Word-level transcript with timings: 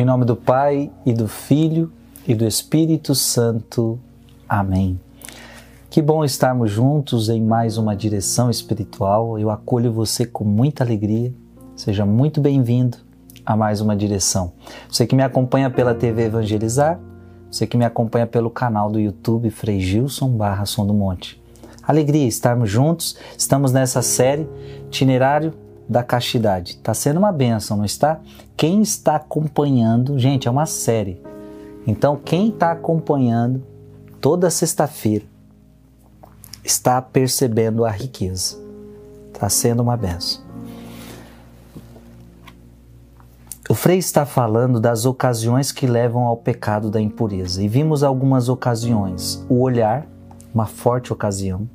Em 0.00 0.04
nome 0.06 0.24
do 0.24 0.34
Pai 0.34 0.90
e 1.04 1.12
do 1.12 1.28
Filho 1.28 1.92
e 2.26 2.34
do 2.34 2.46
Espírito 2.46 3.14
Santo. 3.14 4.00
Amém. 4.48 4.98
Que 5.90 6.00
bom 6.00 6.24
estarmos 6.24 6.70
juntos 6.70 7.28
em 7.28 7.38
mais 7.38 7.76
uma 7.76 7.94
direção 7.94 8.48
espiritual. 8.48 9.38
Eu 9.38 9.50
acolho 9.50 9.92
você 9.92 10.24
com 10.24 10.42
muita 10.42 10.82
alegria. 10.82 11.34
Seja 11.76 12.06
muito 12.06 12.40
bem-vindo 12.40 12.96
a 13.44 13.54
mais 13.54 13.82
uma 13.82 13.94
direção. 13.94 14.54
Você 14.88 15.06
que 15.06 15.14
me 15.14 15.22
acompanha 15.22 15.68
pela 15.68 15.94
TV 15.94 16.24
Evangelizar, 16.24 16.98
você 17.50 17.66
que 17.66 17.76
me 17.76 17.84
acompanha 17.84 18.26
pelo 18.26 18.48
canal 18.48 18.90
do 18.90 18.98
YouTube 18.98 19.50
Frei 19.50 19.80
Gilson 19.80 20.30
barra 20.30 20.64
Som 20.64 20.86
do 20.86 20.94
Monte. 20.94 21.38
Alegria 21.82 22.26
estarmos 22.26 22.70
juntos. 22.70 23.18
Estamos 23.36 23.70
nessa 23.70 24.00
série 24.00 24.48
Itinerário 24.86 25.52
da 25.90 26.04
castidade. 26.04 26.74
Está 26.74 26.94
sendo 26.94 27.18
uma 27.18 27.32
benção, 27.32 27.76
não 27.76 27.84
está? 27.84 28.20
Quem 28.56 28.80
está 28.80 29.16
acompanhando, 29.16 30.16
gente, 30.20 30.46
é 30.46 30.50
uma 30.50 30.64
série. 30.64 31.20
Então, 31.84 32.16
quem 32.16 32.50
está 32.50 32.70
acompanhando 32.70 33.60
toda 34.20 34.48
sexta-feira 34.50 35.24
está 36.62 37.02
percebendo 37.02 37.84
a 37.84 37.90
riqueza. 37.90 38.56
Está 39.34 39.48
sendo 39.48 39.82
uma 39.82 39.96
benção. 39.96 40.44
O 43.68 43.74
Frei 43.74 43.98
está 43.98 44.24
falando 44.24 44.78
das 44.78 45.04
ocasiões 45.04 45.72
que 45.72 45.88
levam 45.88 46.22
ao 46.22 46.36
pecado 46.36 46.88
da 46.88 47.00
impureza. 47.00 47.60
E 47.60 47.66
vimos 47.66 48.04
algumas 48.04 48.48
ocasiões. 48.48 49.44
O 49.48 49.60
olhar, 49.60 50.06
uma 50.54 50.66
forte 50.66 51.12
ocasião. 51.12 51.68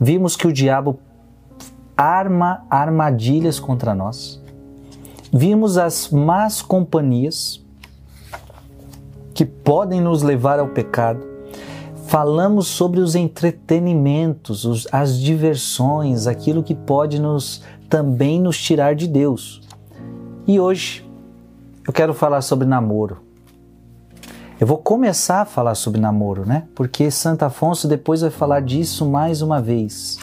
Vimos 0.00 0.36
que 0.36 0.46
o 0.46 0.52
diabo 0.52 0.98
arma 1.96 2.64
armadilhas 2.70 3.58
contra 3.58 3.94
nós. 3.94 4.42
Vimos 5.32 5.78
as 5.78 6.10
más 6.10 6.62
companhias 6.62 7.64
que 9.34 9.44
podem 9.44 10.00
nos 10.00 10.22
levar 10.22 10.58
ao 10.58 10.68
pecado. 10.68 11.20
Falamos 12.06 12.68
sobre 12.68 13.00
os 13.00 13.14
entretenimentos, 13.14 14.64
os, 14.64 14.86
as 14.92 15.18
diversões, 15.18 16.26
aquilo 16.26 16.62
que 16.62 16.74
pode 16.74 17.20
nos 17.20 17.62
também 17.88 18.40
nos 18.40 18.60
tirar 18.60 18.94
de 18.94 19.08
Deus. 19.08 19.62
E 20.46 20.60
hoje 20.60 21.04
eu 21.86 21.92
quero 21.92 22.14
falar 22.14 22.42
sobre 22.42 22.66
namoro. 22.66 23.18
Eu 24.60 24.66
vou 24.66 24.78
começar 24.78 25.40
a 25.40 25.44
falar 25.44 25.74
sobre 25.74 26.00
namoro, 26.00 26.46
né? 26.46 26.64
Porque 26.74 27.10
Santo 27.10 27.44
Afonso 27.44 27.88
depois 27.88 28.20
vai 28.20 28.30
falar 28.30 28.60
disso 28.60 29.04
mais 29.04 29.42
uma 29.42 29.60
vez. 29.60 30.18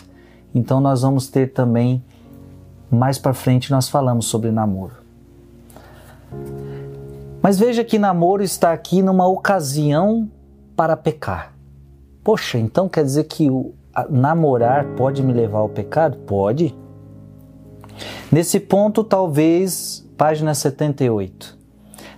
Então 0.54 0.80
nós 0.80 1.02
vamos 1.02 1.28
ter 1.28 1.54
também 1.54 2.04
mais 2.90 3.18
para 3.18 3.34
frente 3.34 3.72
nós 3.72 3.88
falamos 3.88 4.26
sobre 4.26 4.52
namoro. 4.52 4.96
Mas 7.42 7.58
veja 7.58 7.84
que 7.84 7.98
namoro 7.98 8.44
está 8.44 8.74
aqui 8.74 9.02
numa 9.02 9.28
ocasião 9.28 10.30
para 10.76 10.98
pecar. 10.98 11.54
Poxa, 12.24 12.58
então 12.60 12.88
quer 12.90 13.04
dizer 13.04 13.24
que 13.24 13.50
o 13.50 13.74
namorar 14.10 14.86
pode 14.96 15.24
me 15.24 15.34
levar 15.34 15.60
ao 15.60 15.70
pecado? 15.70 16.18
Pode. 16.20 16.76
Nesse 18.32 18.60
ponto, 18.60 19.04
talvez, 19.04 20.08
página 20.18 20.54
78. 20.54 21.58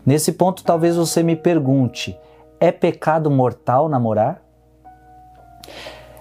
Nesse 0.06 0.34
ponto, 0.34 0.64
talvez 0.64 0.96
você 0.96 1.24
me 1.24 1.36
pergunte: 1.36 2.18
é 2.60 2.72
pecado 2.72 3.32
mortal 3.32 3.88
namorar? 3.88 4.42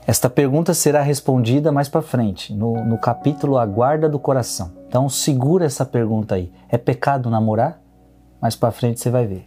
Esta 0.04 0.28
pergunta 0.28 0.74
será 0.74 1.00
respondida 1.00 1.70
mais 1.70 1.88
para 1.88 2.02
frente, 2.02 2.52
no, 2.52 2.84
no 2.84 2.98
capítulo 2.98 3.56
A 3.56 3.64
Guarda 3.64 4.08
do 4.08 4.18
Coração. 4.18 4.72
Então 4.88 5.08
segura 5.08 5.64
essa 5.64 5.86
pergunta 5.86 6.34
aí. 6.34 6.52
É 6.68 6.76
pecado 6.76 7.30
namorar? 7.30 7.80
Mais 8.40 8.56
para 8.56 8.72
frente 8.72 9.00
você 9.00 9.10
vai 9.10 9.26
ver. 9.26 9.44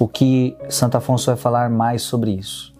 O 0.00 0.08
que 0.08 0.56
Santo 0.70 0.96
Afonso 0.96 1.26
vai 1.26 1.36
falar 1.36 1.68
mais 1.68 2.02
sobre 2.02 2.30
isso. 2.30 2.74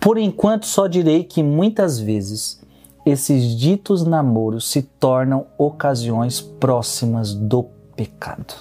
Por 0.00 0.16
enquanto, 0.16 0.66
só 0.66 0.86
direi 0.86 1.24
que 1.24 1.42
muitas 1.42 1.98
vezes 1.98 2.62
esses 3.04 3.54
ditos 3.54 4.06
namoros 4.06 4.70
se 4.70 4.80
tornam 4.80 5.46
ocasiões 5.58 6.40
próximas 6.40 7.34
do 7.34 7.64
pecado. 7.94 8.54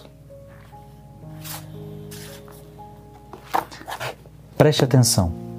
Preste 4.57 4.83
atenção. 4.83 5.52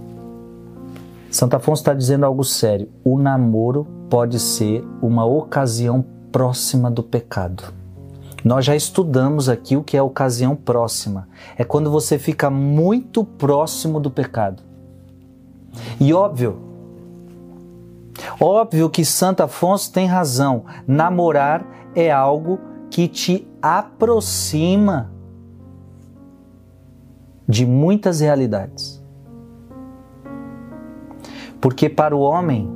Santo 1.34 1.56
Afonso 1.56 1.80
está 1.80 1.92
dizendo 1.92 2.24
algo 2.24 2.44
sério. 2.44 2.88
O 3.02 3.18
namoro 3.18 3.88
pode 4.08 4.38
ser 4.38 4.86
uma 5.02 5.24
ocasião 5.24 6.04
próxima 6.30 6.88
do 6.88 7.02
pecado. 7.02 7.74
Nós 8.44 8.64
já 8.64 8.76
estudamos 8.76 9.48
aqui 9.48 9.76
o 9.76 9.82
que 9.82 9.96
é 9.96 10.02
ocasião 10.02 10.54
próxima. 10.54 11.26
É 11.58 11.64
quando 11.64 11.90
você 11.90 12.20
fica 12.20 12.48
muito 12.50 13.24
próximo 13.24 13.98
do 13.98 14.12
pecado. 14.12 14.62
E 15.98 16.14
óbvio, 16.14 16.56
óbvio 18.40 18.88
que 18.88 19.04
Santo 19.04 19.42
Afonso 19.42 19.92
tem 19.92 20.06
razão. 20.06 20.64
Namorar 20.86 21.66
é 21.96 22.12
algo 22.12 22.60
que 22.88 23.08
te 23.08 23.44
aproxima 23.60 25.10
de 27.48 27.66
muitas 27.66 28.20
realidades. 28.20 28.93
Porque 31.64 31.88
para 31.88 32.14
o 32.14 32.20
homem, 32.20 32.68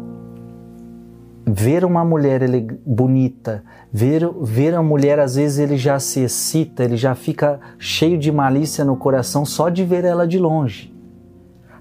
ver 1.46 1.84
uma 1.84 2.02
mulher 2.02 2.40
ele, 2.40 2.80
bonita, 2.86 3.62
ver, 3.92 4.26
ver 4.40 4.74
a 4.74 4.82
mulher, 4.82 5.18
às 5.18 5.34
vezes 5.36 5.58
ele 5.58 5.76
já 5.76 6.00
se 6.00 6.20
excita, 6.20 6.84
ele 6.84 6.96
já 6.96 7.14
fica 7.14 7.60
cheio 7.78 8.16
de 8.16 8.32
malícia 8.32 8.86
no 8.86 8.96
coração 8.96 9.44
só 9.44 9.68
de 9.68 9.84
ver 9.84 10.06
ela 10.06 10.26
de 10.26 10.38
longe. 10.38 10.90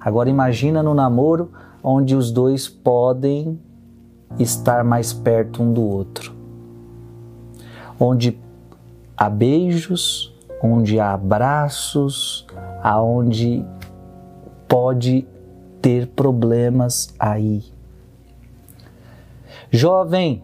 Agora 0.01 0.29
imagina 0.29 0.83
no 0.83 0.93
namoro 0.93 1.49
onde 1.81 2.13
os 2.13 2.29
dois 2.29 2.67
podem 2.67 3.57
estar 4.37 4.83
mais 4.83 5.13
perto 5.13 5.63
um 5.63 5.71
do 5.71 5.83
outro. 5.83 6.35
Onde 7.97 8.37
há 9.15 9.29
beijos, 9.29 10.35
onde 10.61 10.99
há 10.99 11.13
abraços, 11.13 12.45
aonde 12.83 13.65
pode 14.67 15.25
ter 15.81 16.07
problemas 16.07 17.13
aí. 17.19 17.63
Jovem, 19.69 20.43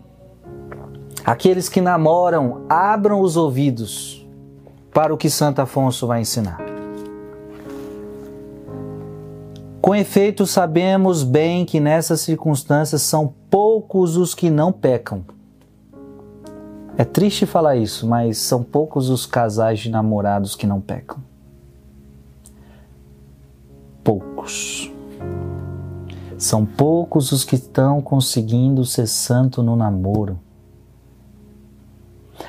aqueles 1.25 1.69
que 1.69 1.81
namoram, 1.81 2.65
abram 2.69 3.21
os 3.21 3.37
ouvidos 3.37 4.27
para 4.93 5.13
o 5.13 5.17
que 5.17 5.29
Santo 5.29 5.59
Afonso 5.59 6.05
vai 6.05 6.21
ensinar. 6.21 6.59
Com 9.81 9.93
efeito, 9.93 10.45
sabemos 10.47 11.23
bem 11.23 11.65
que 11.65 11.79
nessas 11.79 12.21
circunstâncias 12.21 13.01
são 13.01 13.33
poucos 13.49 14.15
os 14.15 14.33
que 14.33 14.49
não 14.49 14.71
pecam. 14.71 15.25
É 16.97 17.03
triste 17.03 17.45
falar 17.45 17.75
isso, 17.75 18.07
mas 18.07 18.37
são 18.37 18.63
poucos 18.63 19.09
os 19.09 19.25
casais 19.25 19.79
de 19.79 19.89
namorados 19.89 20.55
que 20.55 20.67
não 20.67 20.79
pecam. 20.79 21.17
Poucos. 24.03 24.92
São 26.43 26.65
poucos 26.65 27.31
os 27.31 27.45
que 27.45 27.55
estão 27.55 28.01
conseguindo 28.01 28.83
ser 28.83 29.07
santo 29.07 29.63
no 29.63 29.77
namoro. 29.77 30.37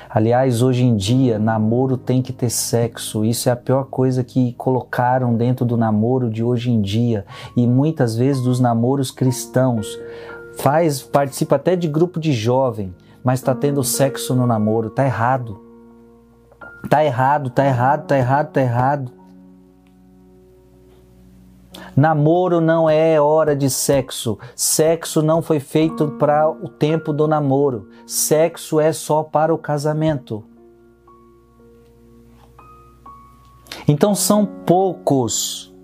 Aliás, 0.09 0.61
hoje 0.61 0.83
em 0.83 0.97
dia, 0.97 1.39
namoro 1.39 1.95
tem 1.95 2.21
que 2.21 2.33
ter 2.33 2.49
sexo. 2.49 3.23
Isso 3.23 3.47
é 3.47 3.53
a 3.53 3.55
pior 3.55 3.85
coisa 3.85 4.21
que 4.21 4.51
colocaram 4.57 5.33
dentro 5.33 5.65
do 5.65 5.77
namoro 5.77 6.29
de 6.29 6.43
hoje 6.43 6.69
em 6.71 6.81
dia 6.81 7.25
e 7.55 7.65
muitas 7.65 8.17
vezes 8.17 8.43
dos 8.43 8.59
namoros 8.59 9.11
cristãos. 9.11 9.97
Faz, 10.57 11.01
participa 11.01 11.55
até 11.55 11.77
de 11.77 11.87
grupo 11.87 12.19
de 12.19 12.33
jovem, 12.33 12.93
mas 13.23 13.39
está 13.39 13.55
tendo 13.55 13.81
sexo 13.81 14.35
no 14.35 14.45
namoro. 14.45 14.89
Tá 14.89 15.05
errado. 15.05 15.57
Tá 16.89 17.01
errado, 17.01 17.49
tá 17.49 17.65
errado, 17.65 18.07
tá 18.07 18.17
errado, 18.17 18.51
tá 18.51 18.61
errado. 18.61 19.24
Namoro 21.95 22.59
não 22.59 22.89
é 22.89 23.19
hora 23.19 23.55
de 23.55 23.69
sexo. 23.69 24.37
Sexo 24.55 25.21
não 25.21 25.41
foi 25.41 25.59
feito 25.59 26.09
para 26.19 26.49
o 26.49 26.67
tempo 26.67 27.13
do 27.13 27.27
namoro. 27.27 27.89
Sexo 28.05 28.79
é 28.79 28.91
só 28.91 29.23
para 29.23 29.53
o 29.53 29.57
casamento. 29.57 30.43
Então 33.87 34.15
são 34.15 34.45
poucos 34.45 35.74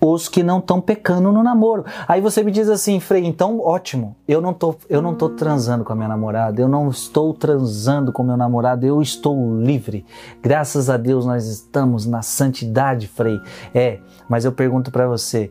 os 0.00 0.28
que 0.28 0.42
não 0.42 0.58
estão 0.58 0.80
pecando 0.80 1.32
no 1.32 1.42
namoro. 1.42 1.84
Aí 2.06 2.20
você 2.20 2.42
me 2.42 2.50
diz 2.50 2.68
assim, 2.68 3.00
Frei, 3.00 3.24
então 3.24 3.60
ótimo, 3.60 4.16
eu 4.26 4.40
não 4.40 4.52
tô, 4.52 4.76
eu 4.88 5.02
não 5.02 5.14
tô 5.14 5.28
transando 5.28 5.84
com 5.84 5.92
a 5.92 5.96
minha 5.96 6.08
namorada, 6.08 6.60
eu 6.60 6.68
não 6.68 6.88
estou 6.88 7.34
transando 7.34 8.12
com 8.12 8.22
meu 8.22 8.36
namorado, 8.36 8.86
eu 8.86 9.02
estou 9.02 9.58
livre. 9.60 10.06
Graças 10.42 10.88
a 10.88 10.96
Deus 10.96 11.26
nós 11.26 11.46
estamos 11.46 12.06
na 12.06 12.22
santidade, 12.22 13.08
Frei. 13.08 13.40
É, 13.74 13.98
mas 14.28 14.44
eu 14.44 14.52
pergunto 14.52 14.90
para 14.90 15.06
você, 15.06 15.50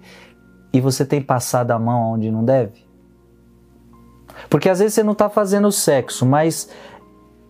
e 0.71 0.79
você 0.79 1.05
tem 1.05 1.21
passado 1.21 1.71
a 1.71 1.79
mão 1.79 2.13
onde 2.13 2.31
não 2.31 2.43
deve? 2.43 2.85
Porque 4.49 4.69
às 4.69 4.79
vezes 4.79 4.93
você 4.93 5.03
não 5.03 5.13
está 5.13 5.29
fazendo 5.29 5.71
sexo, 5.71 6.25
mas 6.25 6.69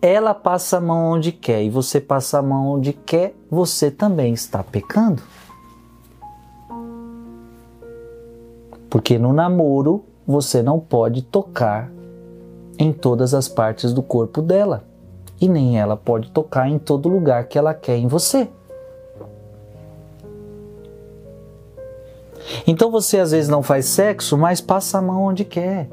ela 0.00 0.32
passa 0.34 0.78
a 0.78 0.80
mão 0.80 1.12
onde 1.12 1.32
quer 1.32 1.62
e 1.62 1.70
você 1.70 2.00
passa 2.00 2.38
a 2.38 2.42
mão 2.42 2.66
onde 2.66 2.92
quer, 2.92 3.34
você 3.50 3.90
também 3.90 4.32
está 4.32 4.62
pecando. 4.62 5.22
Porque 8.88 9.18
no 9.18 9.32
namoro 9.32 10.04
você 10.26 10.62
não 10.62 10.78
pode 10.78 11.22
tocar 11.22 11.90
em 12.78 12.92
todas 12.92 13.34
as 13.34 13.48
partes 13.48 13.92
do 13.92 14.02
corpo 14.02 14.40
dela 14.40 14.84
e 15.40 15.48
nem 15.48 15.78
ela 15.78 15.96
pode 15.96 16.30
tocar 16.30 16.68
em 16.68 16.78
todo 16.78 17.08
lugar 17.08 17.46
que 17.48 17.58
ela 17.58 17.74
quer 17.74 17.96
em 17.96 18.06
você. 18.06 18.48
Então 22.66 22.90
você 22.90 23.18
às 23.18 23.30
vezes 23.30 23.48
não 23.48 23.62
faz 23.62 23.86
sexo, 23.86 24.36
mas 24.36 24.60
passa 24.60 24.98
a 24.98 25.02
mão 25.02 25.24
onde 25.24 25.44
quer. 25.44 25.88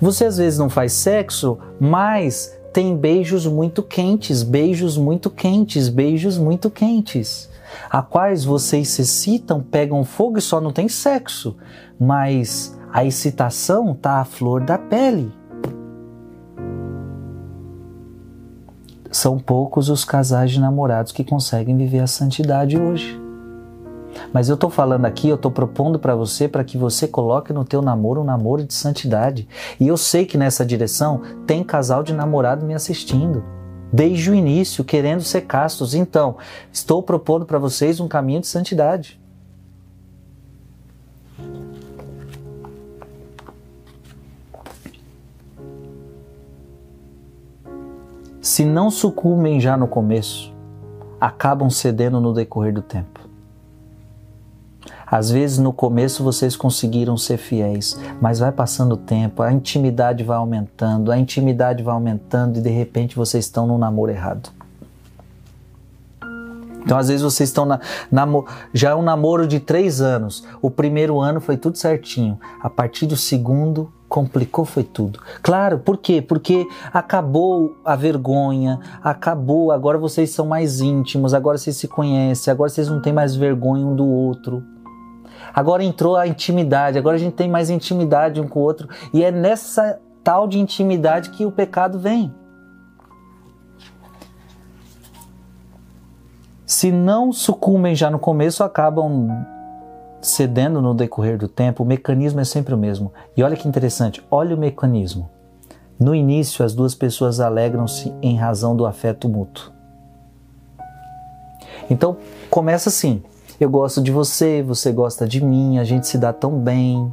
Você 0.00 0.24
às 0.24 0.38
vezes 0.38 0.58
não 0.58 0.68
faz 0.68 0.92
sexo, 0.92 1.58
mas 1.78 2.56
tem 2.72 2.96
beijos 2.96 3.46
muito 3.46 3.82
quentes, 3.82 4.42
beijos 4.42 4.98
muito 4.98 5.30
quentes, 5.30 5.88
beijos 5.88 6.36
muito 6.36 6.70
quentes, 6.70 7.48
a 7.90 8.02
quais 8.02 8.44
vocês 8.44 8.88
se 8.88 9.02
excitam, 9.02 9.60
pegam 9.60 10.04
fogo 10.04 10.38
e 10.38 10.42
só 10.42 10.60
não 10.60 10.72
tem 10.72 10.88
sexo, 10.88 11.56
mas 11.98 12.78
a 12.92 13.04
excitação 13.04 13.92
está 13.92 14.20
à 14.20 14.24
flor 14.24 14.62
da 14.62 14.78
pele. 14.78 15.32
São 19.10 19.38
poucos 19.38 19.88
os 19.88 20.04
casais 20.04 20.50
de 20.50 20.60
namorados 20.60 21.12
que 21.12 21.24
conseguem 21.24 21.76
viver 21.76 22.00
a 22.00 22.06
santidade 22.06 22.78
hoje. 22.78 23.20
Mas 24.32 24.48
eu 24.48 24.54
estou 24.54 24.70
falando 24.70 25.04
aqui, 25.04 25.28
eu 25.28 25.36
estou 25.36 25.50
propondo 25.50 25.98
para 25.98 26.14
você 26.14 26.48
para 26.48 26.64
que 26.64 26.76
você 26.76 27.06
coloque 27.06 27.52
no 27.52 27.64
teu 27.64 27.82
namoro 27.82 28.20
um 28.20 28.24
namoro 28.24 28.64
de 28.64 28.74
santidade. 28.74 29.48
E 29.78 29.86
eu 29.86 29.96
sei 29.96 30.26
que 30.26 30.38
nessa 30.38 30.64
direção 30.64 31.22
tem 31.46 31.62
casal 31.62 32.02
de 32.02 32.12
namorado 32.12 32.64
me 32.64 32.74
assistindo. 32.74 33.55
Desde 33.96 34.30
o 34.30 34.34
início, 34.34 34.84
querendo 34.84 35.22
ser 35.22 35.46
castos. 35.46 35.94
Então, 35.94 36.36
estou 36.70 37.02
propondo 37.02 37.46
para 37.46 37.58
vocês 37.58 37.98
um 37.98 38.06
caminho 38.06 38.42
de 38.42 38.46
santidade. 38.46 39.18
Se 48.42 48.66
não 48.66 48.90
sucumbem 48.90 49.58
já 49.58 49.78
no 49.78 49.88
começo, 49.88 50.52
acabam 51.18 51.70
cedendo 51.70 52.20
no 52.20 52.34
decorrer 52.34 52.74
do 52.74 52.82
tempo. 52.82 53.25
Às 55.06 55.30
vezes 55.30 55.58
no 55.58 55.72
começo 55.72 56.24
vocês 56.24 56.56
conseguiram 56.56 57.16
ser 57.16 57.36
fiéis, 57.36 57.96
mas 58.20 58.40
vai 58.40 58.50
passando 58.50 58.92
o 58.92 58.96
tempo, 58.96 59.42
a 59.42 59.52
intimidade 59.52 60.24
vai 60.24 60.36
aumentando, 60.36 61.12
a 61.12 61.18
intimidade 61.18 61.82
vai 61.82 61.94
aumentando 61.94 62.58
e 62.58 62.62
de 62.62 62.70
repente 62.70 63.14
vocês 63.14 63.44
estão 63.44 63.66
num 63.66 63.78
namoro 63.78 64.10
errado. 64.10 64.50
Então, 66.86 66.96
às 66.96 67.08
vezes 67.08 67.22
vocês 67.22 67.48
estão 67.48 67.66
na, 67.66 67.80
já 68.72 68.90
é 68.90 68.94
um 68.94 69.02
namoro 69.02 69.48
de 69.48 69.58
três 69.58 70.00
anos. 70.00 70.44
O 70.62 70.70
primeiro 70.70 71.20
ano 71.20 71.40
foi 71.40 71.56
tudo 71.56 71.76
certinho. 71.76 72.38
A 72.62 72.70
partir 72.70 73.06
do 73.06 73.16
segundo, 73.16 73.92
complicou 74.08 74.64
foi 74.64 74.84
tudo. 74.84 75.18
Claro, 75.42 75.80
por 75.80 75.96
quê? 75.96 76.22
Porque 76.22 76.64
acabou 76.92 77.76
a 77.84 77.96
vergonha, 77.96 78.78
acabou. 79.02 79.72
Agora 79.72 79.98
vocês 79.98 80.30
são 80.30 80.46
mais 80.46 80.80
íntimos, 80.80 81.34
agora 81.34 81.58
vocês 81.58 81.76
se 81.76 81.88
conhecem, 81.88 82.52
agora 82.52 82.70
vocês 82.70 82.88
não 82.88 83.02
têm 83.02 83.12
mais 83.12 83.34
vergonha 83.34 83.84
um 83.84 83.96
do 83.96 84.06
outro. 84.06 84.62
Agora 85.56 85.82
entrou 85.82 86.16
a 86.16 86.26
intimidade, 86.26 86.98
agora 86.98 87.16
a 87.16 87.18
gente 87.18 87.32
tem 87.32 87.48
mais 87.48 87.70
intimidade 87.70 88.38
um 88.42 88.46
com 88.46 88.60
o 88.60 88.62
outro. 88.62 88.90
E 89.14 89.24
é 89.24 89.32
nessa 89.32 89.98
tal 90.22 90.46
de 90.46 90.58
intimidade 90.58 91.30
que 91.30 91.46
o 91.46 91.50
pecado 91.50 91.98
vem. 91.98 92.30
Se 96.66 96.92
não 96.92 97.32
sucumbem 97.32 97.94
já 97.94 98.10
no 98.10 98.18
começo, 98.18 98.62
acabam 98.62 99.30
cedendo 100.20 100.82
no 100.82 100.92
decorrer 100.92 101.38
do 101.38 101.48
tempo. 101.48 101.84
O 101.84 101.86
mecanismo 101.86 102.40
é 102.40 102.44
sempre 102.44 102.74
o 102.74 102.78
mesmo. 102.78 103.10
E 103.34 103.42
olha 103.42 103.56
que 103.56 103.66
interessante, 103.66 104.22
olha 104.30 104.54
o 104.54 104.58
mecanismo. 104.58 105.30
No 105.98 106.14
início, 106.14 106.66
as 106.66 106.74
duas 106.74 106.94
pessoas 106.94 107.40
alegram-se 107.40 108.12
em 108.20 108.36
razão 108.36 108.76
do 108.76 108.84
afeto 108.84 109.26
mútuo. 109.26 109.72
Então, 111.88 112.18
começa 112.50 112.90
assim: 112.90 113.22
eu 113.58 113.70
gosto 113.70 114.00
de 114.02 114.10
você, 114.10 114.62
você 114.62 114.92
gosta 114.92 115.26
de 115.26 115.42
mim, 115.42 115.78
a 115.78 115.84
gente 115.84 116.06
se 116.06 116.18
dá 116.18 116.32
tão 116.32 116.58
bem. 116.58 117.12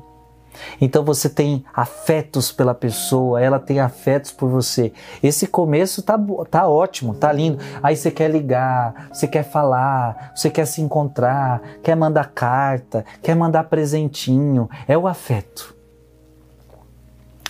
Então 0.80 1.04
você 1.04 1.30
tem 1.30 1.64
afetos 1.74 2.52
pela 2.52 2.74
pessoa, 2.74 3.42
ela 3.42 3.60
tem 3.60 3.80
afetos 3.80 4.32
por 4.32 4.50
você. 4.50 4.94
Esse 5.22 5.48
começo 5.48 6.02
tá, 6.02 6.20
tá 6.50 6.68
ótimo, 6.68 7.14
tá 7.14 7.32
lindo. 7.32 7.60
Aí 7.82 7.96
você 7.96 8.12
quer 8.12 8.30
ligar, 8.30 9.10
você 9.12 9.28
quer 9.28 9.44
falar, 9.44 10.32
você 10.36 10.50
quer 10.50 10.66
se 10.66 10.82
encontrar, 10.82 11.62
quer 11.82 11.96
mandar 11.96 12.32
carta, 12.34 13.06
quer 13.22 13.36
mandar 13.36 13.66
presentinho. 13.66 14.70
É 14.88 14.98
o 14.98 15.08
afeto. 15.08 15.76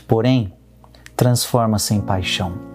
Porém, 0.07 0.53
transforma-se 1.15 1.93
em 1.93 2.01
paixão. 2.01 2.72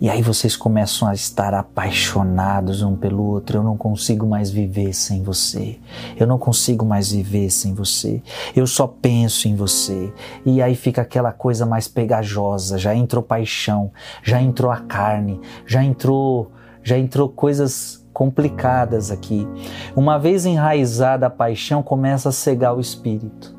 E 0.00 0.08
aí 0.08 0.22
vocês 0.22 0.56
começam 0.56 1.08
a 1.08 1.14
estar 1.14 1.52
apaixonados 1.54 2.82
um 2.82 2.94
pelo 2.94 3.24
outro. 3.24 3.58
Eu 3.58 3.62
não 3.64 3.76
consigo 3.76 4.24
mais 4.26 4.48
viver 4.48 4.92
sem 4.92 5.24
você. 5.24 5.80
Eu 6.16 6.24
não 6.24 6.38
consigo 6.38 6.84
mais 6.84 7.10
viver 7.10 7.50
sem 7.50 7.74
você. 7.74 8.22
Eu 8.54 8.64
só 8.64 8.86
penso 8.86 9.48
em 9.48 9.56
você. 9.56 10.12
E 10.46 10.62
aí 10.62 10.76
fica 10.76 11.02
aquela 11.02 11.32
coisa 11.32 11.66
mais 11.66 11.88
pegajosa. 11.88 12.78
Já 12.78 12.94
entrou 12.94 13.24
paixão, 13.24 13.90
já 14.22 14.40
entrou 14.40 14.70
a 14.70 14.76
carne, 14.76 15.40
já 15.66 15.82
entrou, 15.82 16.52
já 16.80 16.96
entrou 16.96 17.28
coisas 17.28 18.06
complicadas 18.12 19.10
aqui. 19.10 19.48
Uma 19.96 20.16
vez 20.16 20.46
enraizada 20.46 21.26
a 21.26 21.30
paixão, 21.30 21.82
começa 21.82 22.28
a 22.28 22.32
cegar 22.32 22.76
o 22.76 22.80
espírito. 22.80 23.58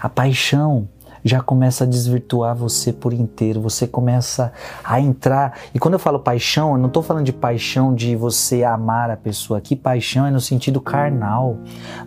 A 0.00 0.08
paixão 0.08 0.88
já 1.28 1.40
começa 1.40 1.84
a 1.84 1.86
desvirtuar 1.86 2.56
você 2.56 2.92
por 2.92 3.12
inteiro. 3.12 3.60
Você 3.60 3.86
começa 3.86 4.52
a 4.82 5.00
entrar. 5.00 5.58
E 5.74 5.78
quando 5.78 5.94
eu 5.94 6.00
falo 6.00 6.18
paixão, 6.18 6.72
eu 6.72 6.78
não 6.78 6.88
estou 6.88 7.02
falando 7.02 7.24
de 7.24 7.32
paixão 7.32 7.94
de 7.94 8.16
você 8.16 8.64
amar 8.64 9.10
a 9.10 9.16
pessoa. 9.16 9.58
Aqui, 9.58 9.76
paixão 9.76 10.26
é 10.26 10.30
no 10.30 10.40
sentido 10.40 10.80
carnal. 10.80 11.58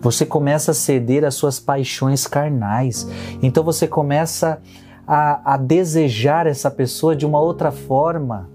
Você 0.01 0.25
começa 0.25 0.71
a 0.71 0.73
ceder 0.73 1.23
às 1.23 1.35
suas 1.35 1.59
paixões 1.59 2.25
carnais. 2.25 3.07
Então 3.41 3.63
você 3.63 3.87
começa 3.87 4.59
a, 5.07 5.53
a 5.53 5.57
desejar 5.57 6.47
essa 6.47 6.71
pessoa 6.71 7.15
de 7.15 7.25
uma 7.25 7.39
outra 7.39 7.71
forma. 7.71 8.49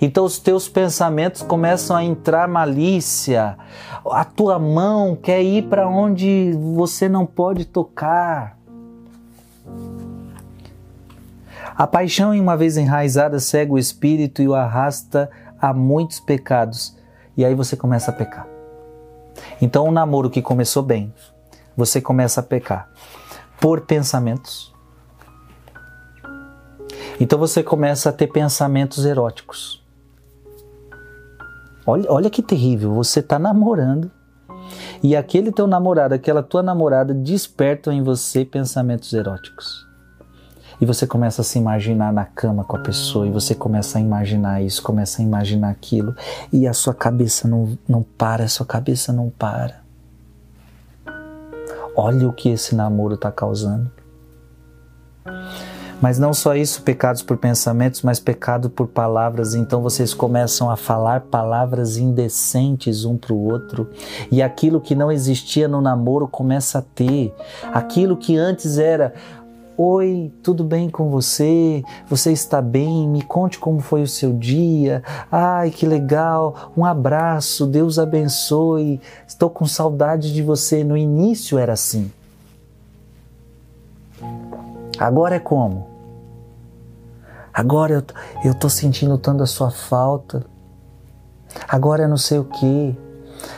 Então 0.00 0.24
os 0.24 0.38
teus 0.38 0.68
pensamentos 0.68 1.42
começam 1.42 1.96
a 1.96 2.04
entrar 2.04 2.46
malícia. 2.46 3.56
A 4.04 4.24
tua 4.24 4.58
mão 4.58 5.16
quer 5.16 5.42
ir 5.42 5.68
para 5.68 5.88
onde 5.88 6.52
você 6.74 7.08
não 7.08 7.24
pode 7.24 7.64
tocar. 7.64 8.59
A 11.80 11.86
paixão, 11.86 12.38
uma 12.38 12.58
vez 12.58 12.76
enraizada, 12.76 13.40
cega 13.40 13.72
o 13.72 13.78
espírito 13.78 14.42
e 14.42 14.46
o 14.46 14.54
arrasta 14.54 15.30
a 15.58 15.72
muitos 15.72 16.20
pecados. 16.20 16.94
E 17.34 17.42
aí 17.42 17.54
você 17.54 17.74
começa 17.74 18.10
a 18.10 18.14
pecar. 18.14 18.46
Então, 19.62 19.88
um 19.88 19.90
namoro 19.90 20.28
que 20.28 20.42
começou 20.42 20.82
bem, 20.82 21.10
você 21.74 21.98
começa 21.98 22.40
a 22.40 22.42
pecar 22.42 22.90
por 23.58 23.80
pensamentos. 23.80 24.74
Então 27.18 27.38
você 27.38 27.62
começa 27.62 28.10
a 28.10 28.12
ter 28.12 28.26
pensamentos 28.26 29.06
eróticos. 29.06 29.82
Olha, 31.86 32.12
olha 32.12 32.28
que 32.28 32.42
terrível, 32.42 32.92
você 32.92 33.20
está 33.20 33.38
namorando 33.38 34.10
e 35.02 35.16
aquele 35.16 35.50
teu 35.50 35.66
namorado, 35.66 36.14
aquela 36.14 36.42
tua 36.42 36.62
namorada 36.62 37.14
despertam 37.14 37.90
em 37.90 38.02
você 38.02 38.44
pensamentos 38.44 39.14
eróticos. 39.14 39.89
E 40.80 40.86
você 40.86 41.06
começa 41.06 41.42
a 41.42 41.44
se 41.44 41.58
imaginar 41.58 42.12
na 42.12 42.24
cama 42.24 42.64
com 42.64 42.76
a 42.76 42.80
pessoa, 42.80 43.26
e 43.26 43.30
você 43.30 43.54
começa 43.54 43.98
a 43.98 44.00
imaginar 44.00 44.62
isso, 44.62 44.82
começa 44.82 45.20
a 45.20 45.24
imaginar 45.24 45.70
aquilo, 45.70 46.14
e 46.52 46.66
a 46.66 46.72
sua 46.72 46.94
cabeça 46.94 47.46
não, 47.46 47.78
não 47.88 48.02
para, 48.02 48.44
a 48.44 48.48
sua 48.48 48.66
cabeça 48.66 49.12
não 49.12 49.30
para. 49.30 49.80
Olha 51.96 52.28
o 52.28 52.32
que 52.32 52.48
esse 52.48 52.74
namoro 52.74 53.14
está 53.14 53.30
causando. 53.30 53.90
Mas 56.00 56.18
não 56.18 56.32
só 56.32 56.56
isso, 56.56 56.82
pecados 56.82 57.22
por 57.22 57.36
pensamentos, 57.36 58.00
mas 58.00 58.18
pecado 58.18 58.70
por 58.70 58.86
palavras. 58.86 59.54
Então 59.54 59.82
vocês 59.82 60.14
começam 60.14 60.70
a 60.70 60.76
falar 60.76 61.20
palavras 61.22 61.98
indecentes 61.98 63.04
um 63.04 63.18
para 63.18 63.34
o 63.34 63.44
outro. 63.44 63.90
E 64.32 64.40
aquilo 64.40 64.80
que 64.80 64.94
não 64.94 65.12
existia 65.12 65.68
no 65.68 65.80
namoro 65.80 66.26
começa 66.26 66.78
a 66.78 66.82
ter. 66.82 67.34
Aquilo 67.70 68.16
que 68.16 68.34
antes 68.34 68.78
era 68.78 69.12
Oi, 69.82 70.30
tudo 70.42 70.62
bem 70.62 70.90
com 70.90 71.08
você? 71.08 71.82
Você 72.06 72.30
está 72.32 72.60
bem? 72.60 73.08
Me 73.08 73.22
conte 73.22 73.58
como 73.58 73.80
foi 73.80 74.02
o 74.02 74.06
seu 74.06 74.30
dia. 74.30 75.02
Ai, 75.32 75.70
que 75.70 75.86
legal! 75.86 76.70
Um 76.76 76.84
abraço, 76.84 77.66
Deus 77.66 77.98
abençoe. 77.98 79.00
Estou 79.26 79.48
com 79.48 79.66
saudade 79.66 80.34
de 80.34 80.42
você. 80.42 80.84
No 80.84 80.98
início 80.98 81.58
era 81.58 81.72
assim. 81.72 82.12
Agora 84.98 85.36
é 85.36 85.40
como? 85.40 85.88
Agora 87.50 88.04
eu, 88.44 88.54
tô 88.54 88.68
sentindo 88.68 89.16
tanto 89.16 89.42
a 89.42 89.46
sua 89.46 89.70
falta. 89.70 90.44
Agora 91.66 92.02
é 92.02 92.06
não 92.06 92.18
sei 92.18 92.38
o 92.38 92.44
que. 92.44 92.94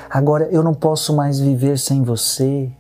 Agora 0.08 0.44
eu 0.52 0.62
não 0.62 0.72
posso 0.72 1.16
mais 1.16 1.40
viver 1.40 1.80
sem 1.80 2.00
você. 2.00 2.72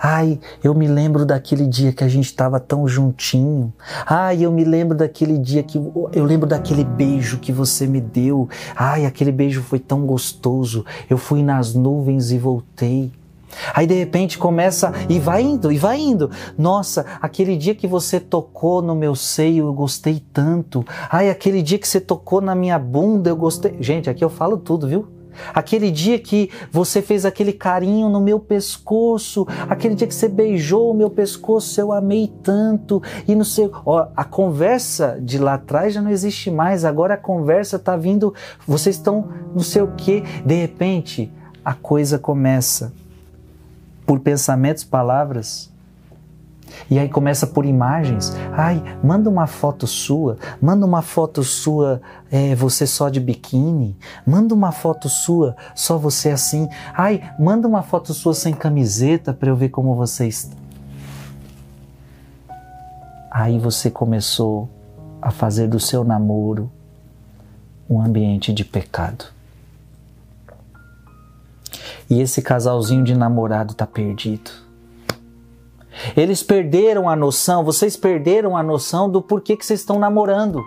Ai, 0.00 0.38
eu 0.62 0.74
me 0.74 0.86
lembro 0.86 1.24
daquele 1.24 1.66
dia 1.66 1.90
que 1.90 2.04
a 2.04 2.08
gente 2.08 2.26
estava 2.26 2.60
tão 2.60 2.86
juntinho. 2.86 3.72
Ai, 4.06 4.44
eu 4.44 4.52
me 4.52 4.62
lembro 4.62 4.96
daquele 4.96 5.38
dia 5.38 5.62
que 5.62 5.78
eu 5.78 6.24
lembro 6.24 6.46
daquele 6.46 6.84
beijo 6.84 7.38
que 7.38 7.50
você 7.50 7.86
me 7.86 8.00
deu. 8.00 8.46
Ai, 8.76 9.06
aquele 9.06 9.32
beijo 9.32 9.62
foi 9.62 9.78
tão 9.78 10.04
gostoso. 10.04 10.84
Eu 11.08 11.16
fui 11.16 11.42
nas 11.42 11.74
nuvens 11.74 12.30
e 12.30 12.38
voltei. 12.38 13.10
Aí 13.72 13.86
de 13.86 13.94
repente 13.94 14.36
começa 14.36 14.92
e 15.08 15.18
vai 15.18 15.42
indo, 15.42 15.72
e 15.72 15.78
vai 15.78 15.98
indo. 15.98 16.30
Nossa, 16.58 17.06
aquele 17.22 17.56
dia 17.56 17.74
que 17.74 17.86
você 17.86 18.20
tocou 18.20 18.82
no 18.82 18.94
meu 18.94 19.14
seio, 19.14 19.66
eu 19.66 19.72
gostei 19.72 20.22
tanto. 20.32 20.84
Ai, 21.10 21.30
aquele 21.30 21.62
dia 21.62 21.78
que 21.78 21.88
você 21.88 22.00
tocou 22.00 22.42
na 22.42 22.54
minha 22.54 22.78
bunda, 22.78 23.30
eu 23.30 23.36
gostei. 23.36 23.76
Gente, 23.80 24.10
aqui 24.10 24.22
eu 24.22 24.28
falo 24.28 24.58
tudo, 24.58 24.86
viu? 24.86 25.15
Aquele 25.54 25.90
dia 25.90 26.18
que 26.18 26.50
você 26.70 27.00
fez 27.02 27.24
aquele 27.24 27.52
carinho 27.52 28.08
no 28.08 28.20
meu 28.20 28.40
pescoço, 28.40 29.46
aquele 29.68 29.94
dia 29.94 30.06
que 30.06 30.14
você 30.14 30.28
beijou 30.28 30.90
o 30.90 30.94
meu 30.94 31.10
pescoço, 31.10 31.80
eu 31.80 31.92
amei 31.92 32.32
tanto. 32.42 33.02
E 33.26 33.34
não 33.34 33.44
sei, 33.44 33.70
ó, 33.84 34.08
a 34.16 34.24
conversa 34.24 35.18
de 35.20 35.38
lá 35.38 35.54
atrás 35.54 35.94
já 35.94 36.02
não 36.02 36.10
existe 36.10 36.50
mais. 36.50 36.84
Agora 36.84 37.14
a 37.14 37.18
conversa 37.18 37.78
tá 37.78 37.96
vindo, 37.96 38.34
vocês 38.66 38.96
estão 38.96 39.28
não 39.54 39.62
sei 39.62 39.82
o 39.82 39.92
que. 39.92 40.22
De 40.44 40.54
repente, 40.54 41.32
a 41.64 41.74
coisa 41.74 42.18
começa 42.18 42.92
por 44.06 44.20
pensamentos, 44.20 44.84
palavras 44.84 45.74
e 46.90 46.98
aí 46.98 47.08
começa 47.08 47.46
por 47.46 47.64
imagens. 47.64 48.34
Ai, 48.52 48.82
manda 49.02 49.28
uma 49.28 49.46
foto 49.46 49.86
sua, 49.86 50.36
manda 50.60 50.86
uma 50.86 51.02
foto 51.02 51.42
sua, 51.42 52.00
é, 52.30 52.54
você 52.54 52.86
só 52.86 53.08
de 53.08 53.20
biquíni, 53.20 53.96
manda 54.26 54.54
uma 54.54 54.72
foto 54.72 55.08
sua, 55.08 55.56
só 55.74 55.98
você 55.98 56.30
assim. 56.30 56.68
Ai, 56.94 57.22
manda 57.38 57.66
uma 57.66 57.82
foto 57.82 58.12
sua 58.14 58.34
sem 58.34 58.54
camiseta 58.54 59.32
para 59.32 59.48
eu 59.48 59.56
ver 59.56 59.70
como 59.70 59.94
você 59.94 60.26
está. 60.26 60.56
Aí 63.30 63.58
você 63.58 63.90
começou 63.90 64.68
a 65.20 65.30
fazer 65.30 65.68
do 65.68 65.78
seu 65.78 66.04
namoro 66.04 66.70
um 67.88 68.00
ambiente 68.00 68.52
de 68.52 68.64
pecado. 68.64 69.26
E 72.08 72.20
esse 72.20 72.40
casalzinho 72.40 73.04
de 73.04 73.14
namorado 73.14 73.72
está 73.72 73.86
perdido 73.86 74.65
eles 76.16 76.42
perderam 76.42 77.08
a 77.08 77.16
noção, 77.16 77.64
vocês 77.64 77.96
perderam 77.96 78.56
a 78.56 78.62
noção 78.62 79.08
do 79.08 79.22
porquê 79.22 79.56
que 79.56 79.64
vocês 79.64 79.80
estão 79.80 79.98
namorando. 79.98 80.62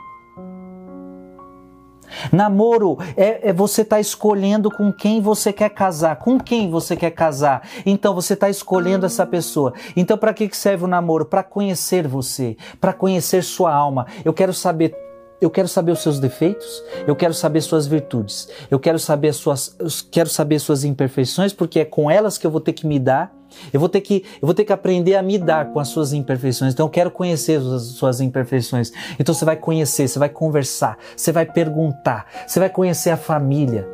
Namoro 2.32 2.98
é, 3.16 3.50
é 3.50 3.54
você 3.54 3.82
estar 3.82 3.98
tá 3.98 4.00
escolhendo 4.00 4.70
com 4.70 4.92
quem 4.92 5.22
você 5.22 5.54
quer 5.54 5.70
casar, 5.70 6.18
com 6.18 6.40
quem 6.40 6.70
você 6.70 6.96
quer 6.96 7.12
casar. 7.12 7.68
Então 7.86 8.14
você 8.14 8.34
está 8.34 8.50
escolhendo 8.50 9.06
essa 9.06 9.26
pessoa. 9.26 9.74
Então 9.96 10.18
para 10.18 10.34
que 10.34 10.50
serve 10.56 10.86
o 10.86 10.88
namoro? 10.88 11.26
Para 11.26 11.44
conhecer 11.44 12.08
você, 12.08 12.58
para 12.80 12.94
conhecer 12.94 13.44
sua 13.44 13.74
alma. 13.74 14.08
Eu 14.24 14.34
quero 14.34 14.54
saber 14.54 14.96
eu 15.42 15.50
quero 15.50 15.70
saber 15.70 15.94
os 15.94 16.02
seus 16.02 16.20
defeitos, 16.20 16.84
eu 17.08 17.16
quero 17.16 17.34
saber 17.34 17.62
suas 17.62 17.88
virtudes, 17.88 18.50
eu 18.70 18.78
quero 18.78 19.00
saber 19.00 19.32
suas, 19.32 19.74
quero 20.12 20.28
saber 20.28 20.60
suas 20.60 20.84
imperfeições, 20.84 21.54
porque 21.54 21.80
é 21.80 21.86
com 21.86 22.12
elas 22.12 22.38
que 22.38 22.46
eu 22.46 22.52
vou 22.52 22.60
ter 22.60 22.74
que 22.74 22.86
me 22.86 23.00
dar 23.00 23.34
eu 23.72 23.80
vou 23.80 23.90
ter 23.90 24.02
que, 24.02 24.24
eu 24.42 24.46
vou 24.46 24.54
ter 24.54 24.66
que 24.66 24.74
aprender 24.74 25.16
a 25.16 25.22
me 25.22 25.38
dar 25.38 25.72
com 25.72 25.80
as 25.80 25.88
suas 25.90 26.14
imperfeições. 26.14 26.74
Então 26.74 26.86
eu 26.86 26.90
quero 26.90 27.12
conhecer 27.12 27.60
as 27.60 27.84
suas 27.84 28.22
imperfeições. 28.22 28.92
Então 29.20 29.34
você 29.34 29.46
vai 29.46 29.56
conhecer, 29.56 30.08
você 30.08 30.20
vai 30.20 30.30
conversar, 30.30 30.98
você 31.16 31.32
vai 31.32 31.46
perguntar, 31.46 32.26
você 32.48 32.60
vai 32.60 32.70
conhecer 32.70 33.10
a 33.10 33.18
família. 33.18 33.88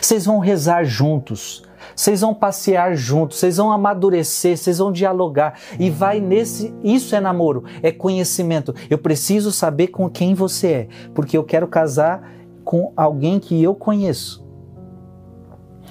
Vocês 0.00 0.24
vão 0.24 0.38
rezar 0.38 0.84
juntos, 0.84 1.62
vocês 1.94 2.20
vão 2.20 2.34
passear 2.34 2.96
juntos, 2.96 3.38
vocês 3.38 3.56
vão 3.56 3.70
amadurecer, 3.70 4.56
vocês 4.56 4.78
vão 4.78 4.90
dialogar 4.90 5.58
e 5.78 5.88
vai 5.88 6.20
nesse, 6.20 6.74
isso 6.82 7.14
é 7.14 7.20
namoro, 7.20 7.64
é 7.82 7.92
conhecimento. 7.92 8.74
Eu 8.90 8.98
preciso 8.98 9.52
saber 9.52 9.88
com 9.88 10.10
quem 10.10 10.34
você 10.34 10.66
é, 10.66 10.88
porque 11.14 11.36
eu 11.36 11.44
quero 11.44 11.68
casar 11.68 12.32
com 12.64 12.92
alguém 12.96 13.38
que 13.38 13.62
eu 13.62 13.74
conheço. 13.74 14.45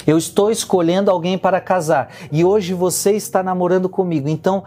Eu 0.05 0.17
estou 0.17 0.51
escolhendo 0.51 1.09
alguém 1.09 1.37
para 1.37 1.59
casar 1.59 2.09
e 2.31 2.43
hoje 2.43 2.73
você 2.73 3.11
está 3.11 3.41
namorando 3.41 3.89
comigo. 3.89 4.27
Então 4.29 4.63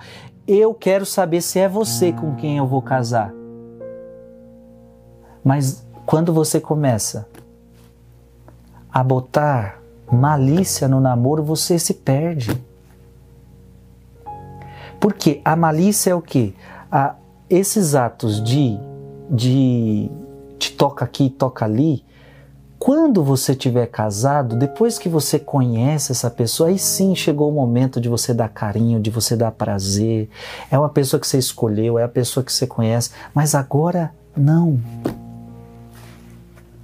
eu 0.47 0.75
quero 0.75 1.05
saber 1.05 1.41
se 1.41 1.59
é 1.59 1.69
você 1.69 2.13
com 2.13 2.35
quem 2.35 2.59
eu 2.59 2.67
vou 2.67 2.83
casar. 2.83 3.33
Mas 5.45 5.87
quando 6.07 6.33
você 6.33 6.61
começa 6.61 7.29
a 8.91 9.03
botar 9.03 9.81
malícia 10.11 10.89
no 10.89 11.01
namoro, 11.01 11.43
você 11.43 11.79
se 11.79 11.95
perde. 11.95 12.61
Porque 14.99 15.41
a 15.45 15.55
malícia 15.55 16.11
é 16.11 16.15
o 16.15 16.23
que? 16.23 16.55
esses 17.51 17.95
atos 17.95 18.43
de, 18.43 18.79
de 19.31 20.11
te 20.59 20.73
toca 20.73 21.05
aqui, 21.05 21.31
toca 21.31 21.65
ali, 21.65 22.05
quando 22.79 23.25
você 23.25 23.57
tiver 23.57 23.87
casado, 23.87 24.55
depois 24.55 24.99
que 24.99 25.09
você 25.09 25.39
conhece 25.39 26.13
essa 26.13 26.31
pessoa, 26.31 26.69
aí 26.69 26.79
sim 26.79 27.15
chegou 27.15 27.51
o 27.51 27.53
momento 27.53 28.01
de 28.01 28.09
você 28.09 28.33
dar 28.33 28.49
carinho, 28.49 29.01
de 29.01 29.11
você 29.11 29.37
dar 29.37 29.51
prazer. 29.51 30.31
É 30.71 30.79
uma 30.79 30.89
pessoa 30.89 31.19
que 31.19 31.27
você 31.27 31.39
escolheu, 31.39 31.99
é 31.99 32.05
a 32.05 32.09
pessoa 32.09 32.45
que 32.45 32.53
você 32.53 32.67
conhece, 32.67 33.11
mas 33.35 33.55
agora 33.55 34.15
não. 34.37 34.81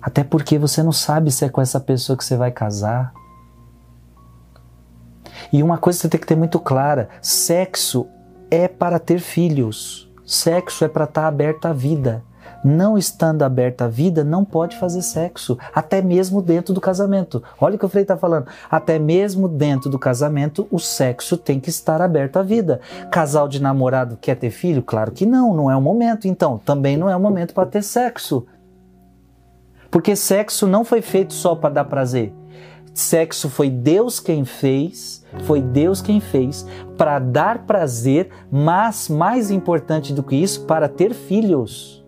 Até 0.03 0.25
porque 0.25 0.59
você 0.59 0.83
não 0.83 0.93
sabe 0.93 1.31
se 1.31 1.45
é 1.45 1.49
com 1.49 1.61
essa 1.61 1.79
pessoa 1.79 2.17
que 2.17 2.25
você 2.25 2.37
vai 2.37 2.51
casar. 2.51 3.15
E 5.53 5.63
uma 5.63 5.79
coisa 5.79 5.99
que 5.99 6.03
você 6.03 6.09
tem 6.09 6.21
que 6.21 6.27
ter 6.27 6.37
muito 6.37 6.59
clara: 6.59 7.09
sexo 7.23 8.07
é 8.51 8.67
para 8.67 8.99
ter 8.99 9.21
filhos. 9.21 10.11
Sexo 10.27 10.85
é 10.85 10.89
para 10.89 11.05
estar 11.05 11.29
aberto 11.29 11.67
à 11.67 11.73
vida 11.73 12.25
não 12.65 12.97
estando 12.97 13.43
aberta 13.43 13.85
à 13.85 13.89
vida, 13.89 14.25
não 14.25 14.45
pode 14.45 14.79
fazer 14.79 15.03
sexo, 15.03 15.59
até 15.75 16.01
mesmo 16.01 16.41
dentro 16.41 16.73
do 16.73 16.81
casamento. 16.81 17.43
Olha 17.61 17.77
o 17.77 17.79
que 17.79 17.85
o 17.85 17.89
Frei 17.89 18.03
está 18.03 18.17
falando. 18.17 18.47
Até 18.71 18.99
mesmo 18.99 19.47
dentro 19.47 19.91
do 19.91 19.99
casamento, 19.99 20.67
o 20.71 20.79
sexo 20.79 21.37
tem 21.37 21.61
que 21.61 21.69
estar 21.69 22.01
aberto 22.01 22.39
à 22.39 22.43
vida. 22.43 22.81
Casal 23.11 23.47
de 23.47 23.61
namorado 23.61 24.17
quer 24.19 24.37
ter 24.37 24.51
filho? 24.51 24.83
Claro 24.83 25.13
que 25.13 25.27
não, 25.27 25.53
não 25.55 25.71
é 25.71 25.77
o 25.77 25.83
momento. 25.83 26.27
Então, 26.27 26.59
também 26.65 26.97
não 26.97 27.11
é 27.11 27.15
o 27.15 27.21
momento 27.21 27.53
para 27.53 27.67
ter 27.67 27.83
sexo. 27.83 28.47
Porque 29.91 30.17
sexo 30.17 30.67
não 30.67 30.85
foi 30.85 31.03
feito 31.03 31.35
só 31.35 31.55
para 31.55 31.75
dar 31.75 31.85
prazer. 31.85 32.33
Sexo 32.95 33.51
foi 33.51 33.69
Deus 33.69 34.21
quem 34.21 34.45
fez, 34.45 35.25
foi 35.41 35.61
Deus 35.61 36.01
quem 36.01 36.21
fez 36.21 36.65
para 36.97 37.19
dar 37.19 37.67
prazer, 37.67 38.29
mas 38.51 39.09
mais 39.09 39.51
importante 39.51 40.13
do 40.13 40.23
que 40.23 40.37
isso, 40.37 40.65
para 40.65 40.89
ter 40.89 41.13
filhos. 41.13 42.04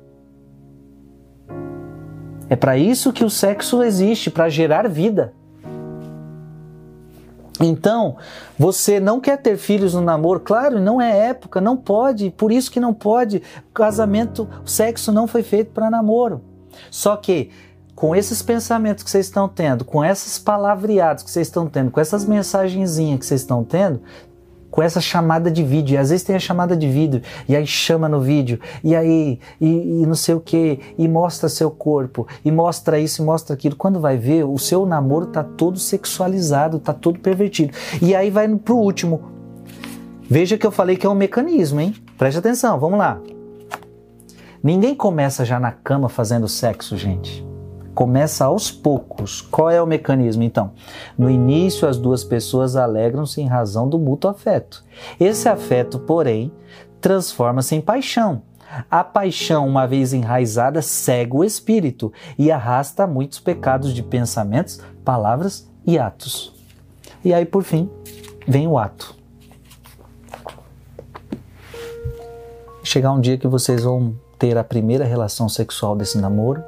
É 2.49 2.57
para 2.57 2.77
isso 2.79 3.13
que 3.13 3.25
o 3.25 3.31
sexo 3.31 3.83
existe, 3.83 4.31
para 4.31 4.49
gerar 4.49 4.89
vida. 4.89 5.33
Então, 7.61 8.17
você 8.59 9.01
não 9.01 9.21
quer 9.21 9.39
ter 9.39 9.57
filhos 9.57 9.95
no 9.95 10.03
namoro? 10.03 10.41
Claro, 10.41 10.79
não 10.79 11.01
é 11.01 11.29
época, 11.29 11.61
não 11.61 11.77
pode, 11.77 12.31
por 12.31 12.53
isso 12.53 12.71
que 12.71 12.79
não 12.79 12.93
pode. 12.93 13.43
Casamento, 13.73 14.49
sexo 14.65 15.11
não 15.11 15.27
foi 15.27 15.43
feito 15.43 15.73
para 15.73 15.91
namoro. 15.91 16.43
Só 16.91 17.17
que 17.17 17.51
com 17.95 18.15
esses 18.15 18.43
pensamentos 18.43 19.03
que 19.03 19.11
vocês 19.11 19.25
estão 19.25 19.49
tendo, 19.49 19.83
com 19.83 20.05
essas 20.05 20.39
palavreadas 20.39 21.23
que 21.23 21.31
vocês 21.31 21.47
estão 21.47 21.67
tendo, 21.67 21.91
com 21.91 21.99
essas 21.99 22.27
mensagenzinhas 22.27 23.19
que 23.19 23.27
vocês 23.27 23.41
estão 23.41 23.65
tendo, 23.65 24.03
com 24.77 24.83
essa 24.83 25.01
chamada 25.01 25.51
de 25.51 25.65
vídeo. 25.65 25.95
E 25.95 25.97
às 25.97 26.11
vezes 26.11 26.23
tem 26.23 26.37
a 26.37 26.39
chamada 26.39 26.77
de 26.77 26.87
vídeo, 26.87 27.23
e 27.49 27.57
aí 27.57 27.67
chama 27.67 28.11
no 28.11 28.21
vídeo, 28.21 28.61
e 28.85 28.95
aí, 28.95 29.41
e, 29.59 30.03
e 30.03 30.07
não 30.07 30.15
sei 30.15 30.35
o 30.35 30.41
que, 30.41 30.79
e 30.99 31.09
mostra 31.09 31.49
seu 31.49 31.71
corpo, 31.71 32.29
e 32.45 32.53
mostra 32.53 33.01
isso, 33.01 33.23
e 33.23 33.25
mostra 33.25 33.55
aquilo. 33.55 33.75
Quando 33.75 33.99
vai 33.99 34.19
ver, 34.19 34.45
o 34.45 34.59
seu 34.59 34.85
namoro 34.85 35.29
tá 35.29 35.43
todo 35.43 35.79
sexualizado, 35.79 36.79
tá 36.79 36.93
todo 36.93 37.19
pervertido. 37.19 37.73
E 38.03 38.15
aí 38.15 38.29
vai 38.31 38.47
pro 38.55 38.77
último. 38.77 39.23
Veja 40.29 40.59
que 40.59 40.67
eu 40.67 40.71
falei 40.71 40.97
que 40.97 41.07
é 41.07 41.09
um 41.09 41.15
mecanismo, 41.15 41.81
hein? 41.81 41.95
Preste 42.19 42.37
atenção, 42.37 42.79
vamos 42.79 42.99
lá. 42.99 43.19
Ninguém 44.63 44.95
começa 44.95 45.43
já 45.43 45.59
na 45.59 45.73
cama 45.73 46.11
fazendo 46.11 46.47
sexo, 46.49 46.99
gente 46.99 47.46
começa 47.97 48.45
aos 48.45 48.71
poucos. 48.71 49.41
Qual 49.41 49.71
é 49.71 49.81
o 49.81 49.87
mecanismo 49.87 50.43
então? 50.43 50.73
No 51.17 51.31
início, 51.31 51.89
as 51.89 51.97
duas 51.97 52.23
pessoas 52.23 52.77
alegram-se 52.77 53.41
em 53.41 53.47
razão 53.47 53.89
do 53.89 53.99
mútuo 53.99 54.31
afeto. 54.31 54.85
Esse 55.19 55.49
afeto, 55.49 55.99
porém, 55.99 56.53
transforma-se 57.01 57.75
em 57.75 57.81
paixão. 57.81 58.43
A 58.91 59.03
paixão, 59.03 59.67
uma 59.67 59.87
vez 59.87 60.13
enraizada, 60.13 60.83
cega 60.83 61.35
o 61.35 61.43
espírito 61.43 62.13
e 62.39 62.53
arrasta 62.53 63.07
muitos 63.07 63.41
pecados 63.41 63.95
de 63.95 64.03
pensamentos, 64.03 64.79
palavras 65.03 65.67
e 65.87 65.99
atos. 65.99 66.53
E 67.25 67.33
aí, 67.33 67.47
por 67.47 67.63
fim, 67.63 67.89
vem 68.47 68.69
o 68.69 68.77
ato. 68.77 69.17
chegar 72.85 73.11
um 73.11 73.21
dia 73.21 73.37
que 73.37 73.49
vocês 73.49 73.83
vão 73.83 74.15
ter 74.39 74.57
a 74.57 74.63
primeira 74.63 75.05
relação 75.05 75.49
sexual 75.49 75.97
desse 75.97 76.19
namoro. 76.19 76.63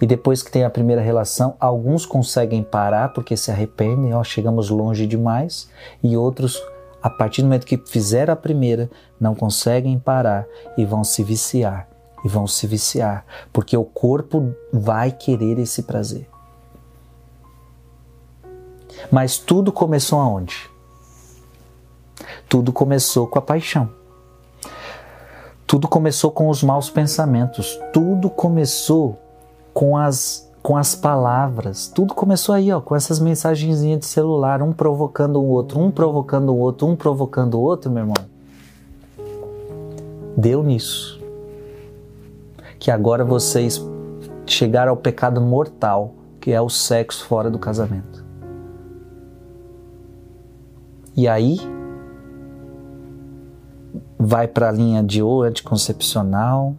E 0.00 0.06
depois 0.06 0.42
que 0.42 0.50
tem 0.50 0.64
a 0.64 0.70
primeira 0.70 1.00
relação, 1.00 1.56
alguns 1.58 2.04
conseguem 2.04 2.62
parar 2.62 3.12
porque 3.12 3.36
se 3.36 3.50
arrependem, 3.50 4.14
ó, 4.14 4.24
chegamos 4.24 4.68
longe 4.68 5.06
demais, 5.06 5.68
e 6.02 6.16
outros, 6.16 6.60
a 7.02 7.08
partir 7.08 7.42
do 7.42 7.46
momento 7.46 7.66
que 7.66 7.76
fizeram 7.76 8.32
a 8.34 8.36
primeira, 8.36 8.90
não 9.20 9.34
conseguem 9.34 9.98
parar 9.98 10.46
e 10.76 10.84
vão 10.84 11.04
se 11.04 11.22
viciar. 11.22 11.88
E 12.24 12.28
vão 12.28 12.46
se 12.46 12.66
viciar, 12.66 13.24
porque 13.52 13.76
o 13.76 13.84
corpo 13.84 14.54
vai 14.72 15.12
querer 15.12 15.58
esse 15.58 15.82
prazer. 15.82 16.26
Mas 19.10 19.36
tudo 19.36 19.70
começou 19.70 20.18
aonde? 20.18 20.70
Tudo 22.48 22.72
começou 22.72 23.26
com 23.26 23.38
a 23.38 23.42
paixão. 23.42 23.90
Tudo 25.66 25.88
começou 25.88 26.30
com 26.30 26.48
os 26.48 26.62
maus 26.62 26.88
pensamentos. 26.88 27.78
Tudo 27.92 28.30
começou 28.30 29.18
com 29.74 29.98
as 29.98 30.50
com 30.62 30.78
as 30.78 30.94
palavras. 30.94 31.88
Tudo 31.88 32.14
começou 32.14 32.54
aí, 32.54 32.72
ó, 32.72 32.80
com 32.80 32.96
essas 32.96 33.20
mensagenzinhas 33.20 34.00
de 34.00 34.06
celular, 34.06 34.62
um 34.62 34.72
provocando 34.72 35.38
o 35.38 35.46
outro, 35.46 35.78
um 35.78 35.90
provocando 35.90 36.54
o 36.54 36.56
outro, 36.56 36.86
um 36.86 36.96
provocando 36.96 37.56
o 37.56 37.60
outro, 37.60 37.90
meu 37.90 38.04
irmão. 38.04 38.14
Deu 40.34 40.62
nisso. 40.62 41.20
Que 42.78 42.90
agora 42.90 43.26
vocês 43.26 43.78
chegaram 44.46 44.92
ao 44.92 44.96
pecado 44.96 45.38
mortal, 45.38 46.14
que 46.40 46.50
é 46.50 46.60
o 46.62 46.70
sexo 46.70 47.26
fora 47.26 47.50
do 47.50 47.58
casamento. 47.58 48.24
E 51.14 51.28
aí 51.28 51.58
vai 54.18 54.48
para 54.48 54.70
a 54.70 54.72
linha 54.72 55.02
de 55.02 55.22
ou 55.22 55.42
anticoncepcional 55.42 56.74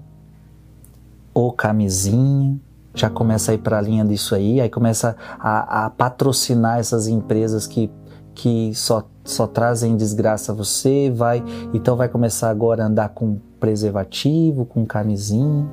ou 1.35 1.51
camisinha, 1.51 2.59
já 2.95 3.09
começa 3.09 3.51
a 3.51 3.53
ir 3.53 3.59
para 3.59 3.77
a 3.77 3.81
linha 3.81 4.05
disso 4.05 4.33
aí, 4.33 4.61
aí 4.61 4.69
começa 4.69 5.15
a, 5.39 5.85
a, 5.85 5.89
patrocinar 5.89 6.79
essas 6.79 7.07
empresas 7.07 7.67
que, 7.67 7.91
que 8.33 8.73
só, 8.73 9.03
só 9.23 9.45
trazem 9.45 9.95
desgraça 9.95 10.51
a 10.51 10.55
você, 10.55 11.11
vai 11.13 11.43
então 11.73 11.95
vai 11.95 12.07
começar 12.07 12.49
agora 12.49 12.83
a 12.83 12.87
andar 12.87 13.09
com 13.09 13.39
preservativo, 13.59 14.63
com 14.63 14.85
camisinha. 14.85 15.67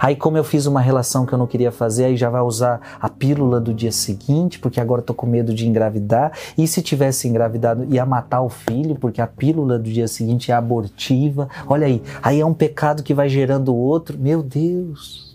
Aí, 0.00 0.16
como 0.16 0.36
eu 0.36 0.42
fiz 0.42 0.66
uma 0.66 0.80
relação 0.80 1.24
que 1.24 1.32
eu 1.32 1.38
não 1.38 1.46
queria 1.46 1.70
fazer, 1.70 2.06
aí 2.06 2.16
já 2.16 2.28
vai 2.28 2.40
usar 2.40 2.80
a 3.00 3.08
pílula 3.08 3.60
do 3.60 3.72
dia 3.72 3.92
seguinte, 3.92 4.58
porque 4.58 4.80
agora 4.80 5.02
tô 5.02 5.14
com 5.14 5.24
medo 5.24 5.54
de 5.54 5.68
engravidar. 5.68 6.32
E 6.56 6.66
se 6.66 6.82
tivesse 6.82 7.28
engravidado, 7.28 7.84
ia 7.84 8.04
matar 8.04 8.40
o 8.40 8.48
filho, 8.48 8.96
porque 8.96 9.20
a 9.20 9.26
pílula 9.26 9.78
do 9.78 9.88
dia 9.88 10.08
seguinte 10.08 10.50
é 10.50 10.54
abortiva. 10.54 11.48
Olha 11.68 11.86
aí, 11.86 12.02
aí 12.22 12.40
é 12.40 12.46
um 12.46 12.54
pecado 12.54 13.04
que 13.04 13.14
vai 13.14 13.28
gerando 13.28 13.72
outro. 13.72 14.18
Meu 14.18 14.42
Deus. 14.42 15.27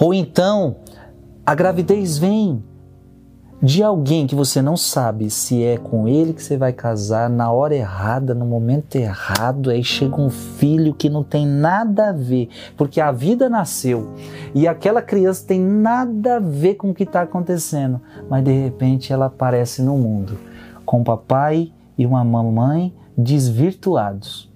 Ou 0.00 0.14
então, 0.14 0.76
a 1.44 1.54
gravidez 1.54 2.16
vem, 2.16 2.64
de 3.62 3.82
alguém 3.82 4.26
que 4.26 4.34
você 4.34 4.62
não 4.62 4.74
sabe 4.74 5.28
se 5.28 5.62
é 5.62 5.76
com 5.76 6.08
ele 6.08 6.32
que 6.32 6.42
você 6.42 6.56
vai 6.56 6.72
casar 6.72 7.28
na 7.28 7.52
hora 7.52 7.74
errada, 7.74 8.34
no 8.34 8.46
momento 8.46 8.96
errado, 8.96 9.68
aí 9.68 9.84
chega 9.84 10.18
um 10.18 10.30
filho 10.30 10.94
que 10.94 11.10
não 11.10 11.22
tem 11.22 11.46
nada 11.46 12.08
a 12.08 12.12
ver, 12.12 12.48
porque 12.78 12.98
a 12.98 13.12
vida 13.12 13.50
nasceu 13.50 14.14
e 14.54 14.66
aquela 14.66 15.02
criança 15.02 15.46
tem 15.46 15.60
nada 15.60 16.36
a 16.36 16.40
ver 16.40 16.76
com 16.76 16.90
o 16.90 16.94
que 16.94 17.02
está 17.02 17.20
acontecendo, 17.20 18.00
mas 18.30 18.42
de 18.42 18.52
repente 18.52 19.12
ela 19.12 19.26
aparece 19.26 19.82
no 19.82 19.98
mundo 19.98 20.38
com 20.86 21.00
um 21.00 21.04
papai 21.04 21.70
e 21.98 22.06
uma 22.06 22.24
mamãe 22.24 22.94
desvirtuados. 23.16 24.49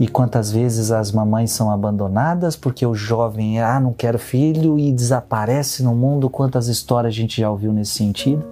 E 0.00 0.08
quantas 0.08 0.50
vezes 0.50 0.90
as 0.90 1.12
mamães 1.12 1.52
são 1.52 1.70
abandonadas 1.70 2.56
porque 2.56 2.86
o 2.86 2.94
jovem, 2.94 3.60
ah, 3.60 3.78
não 3.78 3.92
quero 3.92 4.18
filho 4.18 4.78
e 4.78 4.90
desaparece 4.90 5.82
no 5.82 5.94
mundo. 5.94 6.30
Quantas 6.30 6.68
histórias 6.68 7.12
a 7.12 7.16
gente 7.16 7.38
já 7.38 7.50
ouviu 7.50 7.70
nesse 7.70 7.92
sentido? 7.92 8.42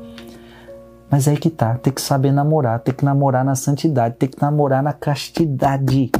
Mas 1.10 1.26
é 1.26 1.30
aí 1.30 1.38
que 1.38 1.48
tá, 1.48 1.76
tem 1.76 1.90
que 1.90 2.02
saber 2.02 2.32
namorar, 2.32 2.80
tem 2.80 2.92
que 2.92 3.02
namorar 3.02 3.42
na 3.42 3.54
santidade, 3.54 4.16
tem 4.16 4.28
que 4.28 4.42
namorar 4.42 4.82
na 4.82 4.92
castidade. 4.92 6.12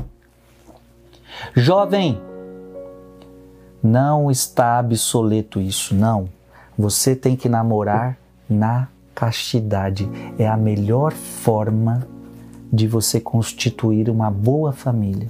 Jovem, 1.55 2.19
não 3.83 4.31
está 4.31 4.81
obsoleto 4.81 5.61
isso, 5.61 5.95
não. 5.95 6.27
Você 6.79 7.15
tem 7.15 7.37
que 7.37 7.51
namorar 7.51 8.17
na 8.49 8.89
castidade. 9.15 10.09
É 10.39 10.49
a 10.49 10.57
melhor 10.57 11.13
forma 11.13 12.09
de 12.73 12.87
você 12.87 13.21
constituir 13.21 14.11
uma 14.11 14.31
boa 14.31 14.73
família. 14.73 15.29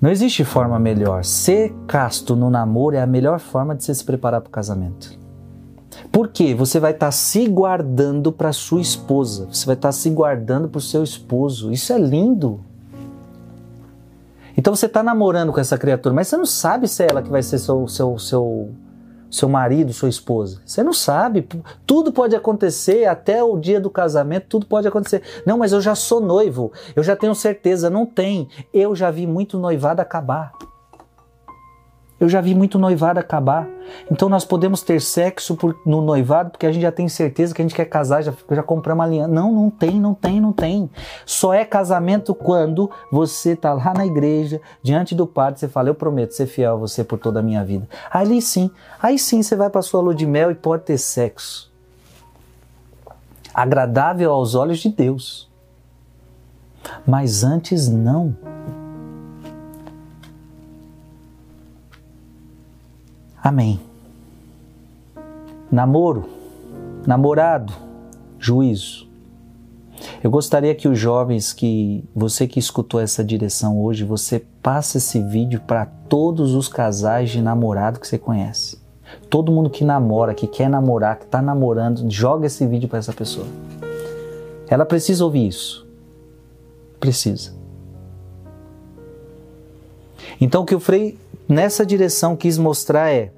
Não 0.00 0.10
existe 0.10 0.44
forma 0.44 0.78
melhor. 0.78 1.24
Ser 1.24 1.72
casto 1.86 2.34
no 2.34 2.50
namoro 2.50 2.96
é 2.96 3.00
a 3.00 3.06
melhor 3.06 3.38
forma 3.38 3.74
de 3.74 3.84
você 3.84 3.94
se 3.94 4.04
preparar 4.04 4.40
para 4.40 4.48
o 4.48 4.52
casamento. 4.52 5.16
Por 6.10 6.28
quê? 6.28 6.54
Você 6.54 6.80
vai 6.80 6.90
estar 6.90 7.06
tá 7.06 7.12
se 7.12 7.46
guardando 7.46 8.32
para 8.32 8.52
sua 8.52 8.80
esposa, 8.80 9.46
você 9.50 9.64
vai 9.64 9.74
estar 9.74 9.88
tá 9.88 9.92
se 9.92 10.10
guardando 10.10 10.68
para 10.68 10.78
o 10.78 10.82
seu 10.82 11.04
esposo. 11.04 11.70
Isso 11.70 11.92
é 11.92 11.98
lindo. 11.98 12.60
Então 14.56 14.74
você 14.74 14.86
está 14.86 15.02
namorando 15.02 15.52
com 15.52 15.60
essa 15.60 15.78
criatura, 15.78 16.14
mas 16.14 16.28
você 16.28 16.36
não 16.36 16.46
sabe 16.46 16.88
se 16.88 17.04
é 17.04 17.06
ela 17.08 17.22
que 17.22 17.30
vai 17.30 17.42
ser 17.42 17.58
seu, 17.58 17.86
seu, 17.88 18.18
seu 18.18 18.70
seu 19.32 19.48
marido, 19.48 19.92
sua 19.94 20.10
esposa. 20.10 20.60
Você 20.64 20.82
não 20.84 20.92
sabe. 20.92 21.48
Tudo 21.86 22.12
pode 22.12 22.36
acontecer, 22.36 23.06
até 23.06 23.42
o 23.42 23.58
dia 23.58 23.80
do 23.80 23.88
casamento, 23.88 24.46
tudo 24.46 24.66
pode 24.66 24.86
acontecer. 24.86 25.22
Não, 25.46 25.56
mas 25.56 25.72
eu 25.72 25.80
já 25.80 25.94
sou 25.94 26.20
noivo, 26.20 26.70
eu 26.94 27.02
já 27.02 27.16
tenho 27.16 27.34
certeza. 27.34 27.88
Não 27.88 28.04
tem. 28.04 28.48
Eu 28.72 28.94
já 28.94 29.10
vi 29.10 29.26
muito 29.26 29.58
noivado 29.58 30.02
acabar. 30.02 30.52
Eu 32.22 32.28
já 32.28 32.40
vi 32.40 32.54
muito 32.54 32.78
noivado 32.78 33.18
acabar. 33.18 33.68
Então 34.08 34.28
nós 34.28 34.44
podemos 34.44 34.80
ter 34.80 35.00
sexo 35.00 35.56
por, 35.56 35.76
no 35.84 36.00
noivado 36.00 36.52
porque 36.52 36.64
a 36.64 36.70
gente 36.70 36.82
já 36.82 36.92
tem 36.92 37.08
certeza 37.08 37.52
que 37.52 37.60
a 37.60 37.64
gente 37.64 37.74
quer 37.74 37.86
casar, 37.86 38.22
já, 38.22 38.32
já 38.48 38.62
compramos 38.62 39.00
uma 39.00 39.10
aliança. 39.10 39.32
Não, 39.32 39.52
não 39.52 39.68
tem, 39.68 40.00
não 40.00 40.14
tem, 40.14 40.40
não 40.40 40.52
tem. 40.52 40.88
Só 41.26 41.52
é 41.52 41.64
casamento 41.64 42.32
quando 42.32 42.88
você 43.10 43.54
está 43.54 43.72
lá 43.72 43.92
na 43.92 44.06
igreja, 44.06 44.60
diante 44.80 45.16
do 45.16 45.26
padre, 45.26 45.58
você 45.58 45.66
fala, 45.66 45.88
eu 45.88 45.96
prometo 45.96 46.30
ser 46.30 46.46
fiel 46.46 46.74
a 46.74 46.76
você 46.76 47.02
por 47.02 47.18
toda 47.18 47.40
a 47.40 47.42
minha 47.42 47.64
vida. 47.64 47.88
Ali 48.08 48.40
sim, 48.40 48.70
aí 49.02 49.18
sim 49.18 49.42
você 49.42 49.56
vai 49.56 49.68
para 49.68 49.82
sua 49.82 50.00
lua 50.00 50.14
de 50.14 50.24
mel 50.24 50.48
e 50.52 50.54
pode 50.54 50.84
ter 50.84 50.98
sexo. 50.98 51.72
Agradável 53.52 54.30
aos 54.30 54.54
olhos 54.54 54.78
de 54.78 54.90
Deus. 54.90 55.50
Mas 57.04 57.42
antes 57.42 57.88
não. 57.88 58.36
Amém. 63.42 63.80
Namoro, 65.70 66.28
namorado, 67.04 67.72
juízo. 68.38 69.08
Eu 70.22 70.30
gostaria 70.30 70.74
que 70.76 70.86
os 70.86 70.96
jovens 70.96 71.52
que 71.52 72.04
você 72.14 72.46
que 72.46 72.60
escutou 72.60 73.00
essa 73.00 73.24
direção 73.24 73.82
hoje, 73.82 74.04
você 74.04 74.44
passe 74.62 74.98
esse 74.98 75.20
vídeo 75.20 75.60
para 75.66 75.86
todos 75.86 76.54
os 76.54 76.68
casais 76.68 77.30
de 77.30 77.42
namorado 77.42 77.98
que 77.98 78.06
você 78.06 78.16
conhece. 78.16 78.80
Todo 79.28 79.50
mundo 79.50 79.70
que 79.70 79.84
namora, 79.84 80.34
que 80.34 80.46
quer 80.46 80.70
namorar, 80.70 81.18
que 81.18 81.24
está 81.24 81.42
namorando, 81.42 82.08
joga 82.08 82.46
esse 82.46 82.64
vídeo 82.64 82.88
para 82.88 83.00
essa 83.00 83.12
pessoa. 83.12 83.46
Ela 84.68 84.86
precisa 84.86 85.24
ouvir 85.24 85.48
isso. 85.48 85.86
Precisa. 87.00 87.52
Então 90.40 90.62
o 90.62 90.64
que 90.64 90.74
o 90.74 90.80
Frei 90.80 91.18
nessa 91.52 91.84
direção 91.86 92.34
quis 92.36 92.58
mostrar 92.58 93.10
é 93.10 93.32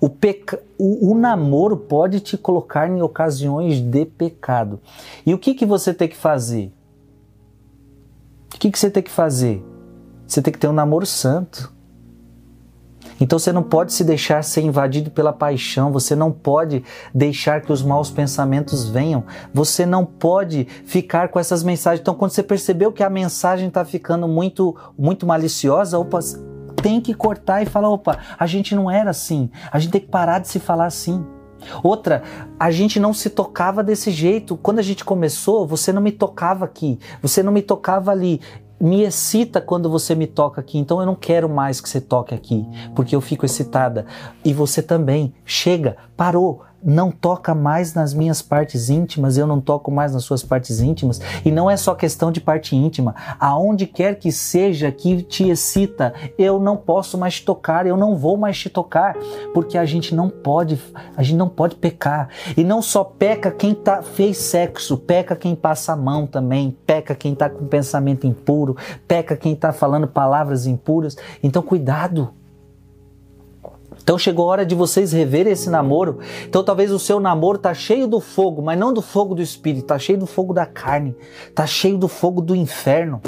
o, 0.00 0.08
peca... 0.08 0.62
o, 0.78 1.10
o, 1.10 1.14
namoro 1.18 1.76
pode 1.76 2.20
te 2.20 2.38
colocar 2.38 2.88
em 2.88 3.02
ocasiões 3.02 3.80
de 3.80 4.04
pecado. 4.04 4.80
E 5.26 5.34
o 5.34 5.38
que, 5.38 5.54
que 5.54 5.66
você 5.66 5.92
tem 5.92 6.08
que 6.08 6.16
fazer? 6.16 6.72
O 8.54 8.58
que, 8.58 8.70
que 8.70 8.78
você 8.78 8.90
tem 8.90 9.02
que 9.02 9.10
fazer? 9.10 9.64
Você 10.26 10.40
tem 10.40 10.52
que 10.52 10.58
ter 10.58 10.68
um 10.68 10.72
namoro 10.72 11.04
santo. 11.04 11.72
Então 13.20 13.38
você 13.38 13.52
não 13.52 13.62
pode 13.62 13.92
se 13.92 14.02
deixar 14.02 14.42
ser 14.42 14.62
invadido 14.62 15.10
pela 15.10 15.32
paixão, 15.32 15.92
você 15.92 16.16
não 16.16 16.32
pode 16.32 16.82
deixar 17.14 17.60
que 17.60 17.72
os 17.72 17.82
maus 17.82 18.10
pensamentos 18.10 18.88
venham, 18.88 19.24
você 19.52 19.86
não 19.86 20.04
pode 20.04 20.66
ficar 20.84 21.28
com 21.28 21.38
essas 21.38 21.62
mensagens. 21.62 22.00
Então, 22.00 22.14
quando 22.14 22.32
você 22.32 22.42
percebeu 22.42 22.90
que 22.90 23.02
a 23.02 23.10
mensagem 23.10 23.68
está 23.68 23.84
ficando 23.84 24.26
muito, 24.26 24.76
muito 24.98 25.26
maliciosa, 25.26 25.98
opa, 25.98 26.18
tem 26.84 27.00
que 27.00 27.14
cortar 27.14 27.62
e 27.62 27.66
falar: 27.66 27.88
opa, 27.88 28.18
a 28.38 28.46
gente 28.46 28.74
não 28.74 28.90
era 28.90 29.08
assim, 29.08 29.50
a 29.72 29.78
gente 29.78 29.92
tem 29.92 30.00
que 30.02 30.08
parar 30.08 30.38
de 30.38 30.48
se 30.48 30.60
falar 30.60 30.84
assim. 30.84 31.24
Outra, 31.82 32.22
a 32.60 32.70
gente 32.70 33.00
não 33.00 33.14
se 33.14 33.30
tocava 33.30 33.82
desse 33.82 34.10
jeito. 34.10 34.54
Quando 34.54 34.80
a 34.80 34.82
gente 34.82 35.02
começou, 35.02 35.66
você 35.66 35.94
não 35.94 36.02
me 36.02 36.12
tocava 36.12 36.66
aqui, 36.66 36.98
você 37.22 37.42
não 37.42 37.50
me 37.50 37.62
tocava 37.62 38.10
ali. 38.10 38.38
Me 38.78 39.02
excita 39.02 39.62
quando 39.62 39.88
você 39.88 40.14
me 40.14 40.26
toca 40.26 40.60
aqui, 40.60 40.76
então 40.76 41.00
eu 41.00 41.06
não 41.06 41.14
quero 41.14 41.48
mais 41.48 41.80
que 41.80 41.88
você 41.88 42.02
toque 42.02 42.34
aqui, 42.34 42.66
porque 42.94 43.16
eu 43.16 43.20
fico 43.22 43.46
excitada. 43.46 44.04
E 44.44 44.52
você 44.52 44.82
também. 44.82 45.32
Chega, 45.42 45.96
parou, 46.14 46.64
não 46.84 47.10
toca 47.10 47.54
mais 47.54 47.94
nas 47.94 48.12
minhas 48.12 48.42
partes 48.42 48.90
íntimas, 48.90 49.38
eu 49.38 49.46
não 49.46 49.60
toco 49.60 49.90
mais 49.90 50.12
nas 50.12 50.24
suas 50.24 50.42
partes 50.42 50.80
íntimas. 50.80 51.20
E 51.44 51.50
não 51.50 51.70
é 51.70 51.76
só 51.76 51.94
questão 51.94 52.30
de 52.30 52.40
parte 52.40 52.76
íntima. 52.76 53.14
Aonde 53.40 53.86
quer 53.86 54.16
que 54.16 54.30
seja 54.30 54.92
que 54.92 55.22
te 55.22 55.48
excita, 55.48 56.12
eu 56.38 56.60
não 56.60 56.76
posso 56.76 57.16
mais 57.16 57.36
te 57.36 57.44
tocar, 57.44 57.86
eu 57.86 57.96
não 57.96 58.16
vou 58.16 58.36
mais 58.36 58.58
te 58.58 58.68
tocar, 58.68 59.16
porque 59.54 59.78
a 59.78 59.84
gente 59.84 60.14
não 60.14 60.28
pode, 60.28 60.80
a 61.16 61.22
gente 61.22 61.36
não 61.36 61.48
pode 61.48 61.76
pecar. 61.76 62.28
E 62.56 62.62
não 62.62 62.82
só 62.82 63.02
peca 63.02 63.50
quem 63.50 63.74
tá, 63.74 64.02
fez 64.02 64.36
sexo, 64.36 64.98
peca 64.98 65.34
quem 65.34 65.54
passa 65.54 65.92
a 65.92 65.96
mão 65.96 66.26
também, 66.26 66.76
peca 66.86 67.14
quem 67.14 67.32
está 67.32 67.48
com 67.48 67.66
pensamento 67.66 68.26
impuro, 68.26 68.76
peca 69.08 69.36
quem 69.36 69.54
está 69.54 69.72
falando 69.72 70.06
palavras 70.06 70.66
impuras. 70.66 71.16
Então 71.42 71.62
cuidado. 71.62 72.30
Então 74.04 74.18
chegou 74.18 74.44
a 74.44 74.48
hora 74.52 74.66
de 74.66 74.74
vocês 74.74 75.12
reverem 75.12 75.54
esse 75.54 75.70
namoro. 75.70 76.18
Então 76.46 76.62
talvez 76.62 76.92
o 76.92 76.98
seu 76.98 77.18
namoro 77.18 77.56
tá 77.56 77.72
cheio 77.72 78.06
do 78.06 78.20
fogo, 78.20 78.60
mas 78.60 78.78
não 78.78 78.92
do 78.92 79.00
fogo 79.00 79.34
do 79.34 79.40
espírito, 79.40 79.86
tá 79.86 79.98
cheio 79.98 80.18
do 80.18 80.26
fogo 80.26 80.52
da 80.52 80.66
carne, 80.66 81.16
tá 81.54 81.66
cheio 81.66 81.96
do 81.96 82.06
fogo 82.06 82.42
do 82.42 82.54
inferno. 82.54 83.22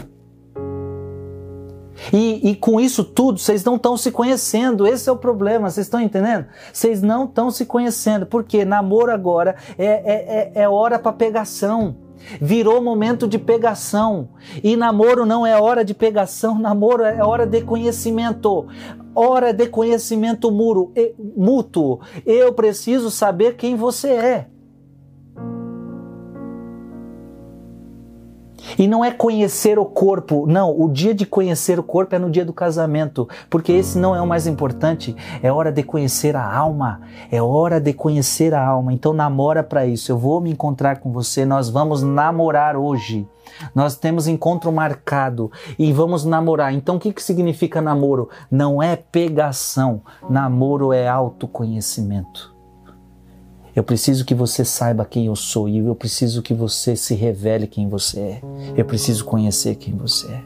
E, 2.13 2.51
e, 2.51 2.55
com 2.55 2.79
isso 2.79 3.03
tudo, 3.03 3.39
vocês 3.39 3.65
não 3.65 3.77
estão 3.77 3.97
se 3.97 4.11
conhecendo. 4.11 4.87
Esse 4.87 5.09
é 5.09 5.13
o 5.13 5.17
problema, 5.17 5.71
vocês 5.71 5.87
estão 5.87 5.99
entendendo? 5.99 6.45
Vocês 6.71 7.01
não 7.01 7.25
estão 7.25 7.51
se 7.51 7.65
conhecendo. 7.65 8.27
Porque 8.27 8.67
namoro 8.67 9.11
agora 9.11 9.57
é, 9.79 9.87
é, 9.87 10.53
é, 10.55 10.63
é 10.63 10.69
hora 10.69 10.99
para 10.99 11.11
pegação. 11.13 11.97
Virou 12.41 12.83
momento 12.83 13.27
de 13.29 13.39
pegação. 13.39 14.31
E 14.63 14.77
namoro 14.77 15.25
não 15.25 15.47
é 15.47 15.61
hora 15.61 15.85
de 15.85 15.95
pegação, 15.95 16.59
namoro 16.59 17.05
é 17.05 17.23
hora 17.23 17.47
de 17.47 17.63
conhecimento. 17.63 18.67
Hora 19.15 19.53
de 19.53 19.67
conhecimento 19.67 20.51
muro, 20.51 20.93
mútuo. 21.37 22.01
Eu 22.25 22.53
preciso 22.53 23.11
saber 23.11 23.57
quem 23.57 23.75
você 23.75 24.11
é. 24.11 24.56
E 28.79 28.87
não 28.87 29.05
é 29.05 29.11
conhecer 29.11 29.79
o 29.79 29.85
corpo, 29.85 30.47
não. 30.47 30.79
O 30.79 30.89
dia 30.89 31.15
de 31.15 31.25
conhecer 31.25 31.79
o 31.79 31.83
corpo 31.83 32.15
é 32.15 32.19
no 32.19 32.31
dia 32.31 32.45
do 32.45 32.53
casamento, 32.53 33.29
porque 33.49 33.73
esse 33.73 33.99
não 33.99 34.15
é 34.15 34.21
o 34.21 34.27
mais 34.27 34.47
importante. 34.47 35.15
É 35.43 35.51
hora 35.53 35.71
de 35.71 35.83
conhecer 35.83 36.35
a 36.37 36.45
alma. 36.45 37.01
É 37.31 37.41
hora 37.41 37.81
de 37.81 37.93
conhecer 37.93 38.55
a 38.55 38.65
alma. 38.65 38.93
Então 38.93 39.13
namora 39.13 39.63
para 39.63 39.87
isso. 39.87 40.11
Eu 40.11 40.19
vou 40.19 40.41
me 40.41 40.51
encontrar 40.51 40.99
com 40.99 41.13
você. 41.13 41.45
Nós 41.45 41.69
vamos 41.69 42.03
namorar 42.03 42.77
hoje. 42.77 43.29
Nós 43.75 43.97
temos 43.97 44.27
encontro 44.27 44.73
marcado 44.73 45.51
e 45.79 45.93
vamos 45.93 46.25
namorar. 46.25 46.75
Então 46.75 46.97
o 46.97 47.01
que, 47.01 47.13
que 47.13 47.23
significa 47.23 47.81
namoro? 47.81 48.29
Não 48.51 48.83
é 48.83 48.97
pegação. 48.97 50.03
Namoro 50.29 50.93
é 50.93 51.09
autoconhecimento. 51.09 52.56
Eu 53.77 53.85
preciso 53.85 54.25
que 54.25 54.35
você 54.35 54.65
saiba 54.65 55.05
quem 55.05 55.27
eu 55.27 55.37
sou 55.37 55.69
e 55.69 55.77
eu 55.77 55.95
preciso 55.95 56.41
que 56.41 56.55
você 56.55 56.97
se 56.97 57.15
revele 57.15 57.67
quem 57.67 57.87
você 57.91 58.19
é. 58.19 58.41
Eu 58.75 58.87
preciso 58.87 59.23
conhecer 59.27 59.75
quem 59.75 59.95
você 59.95 60.27
é. 60.33 60.43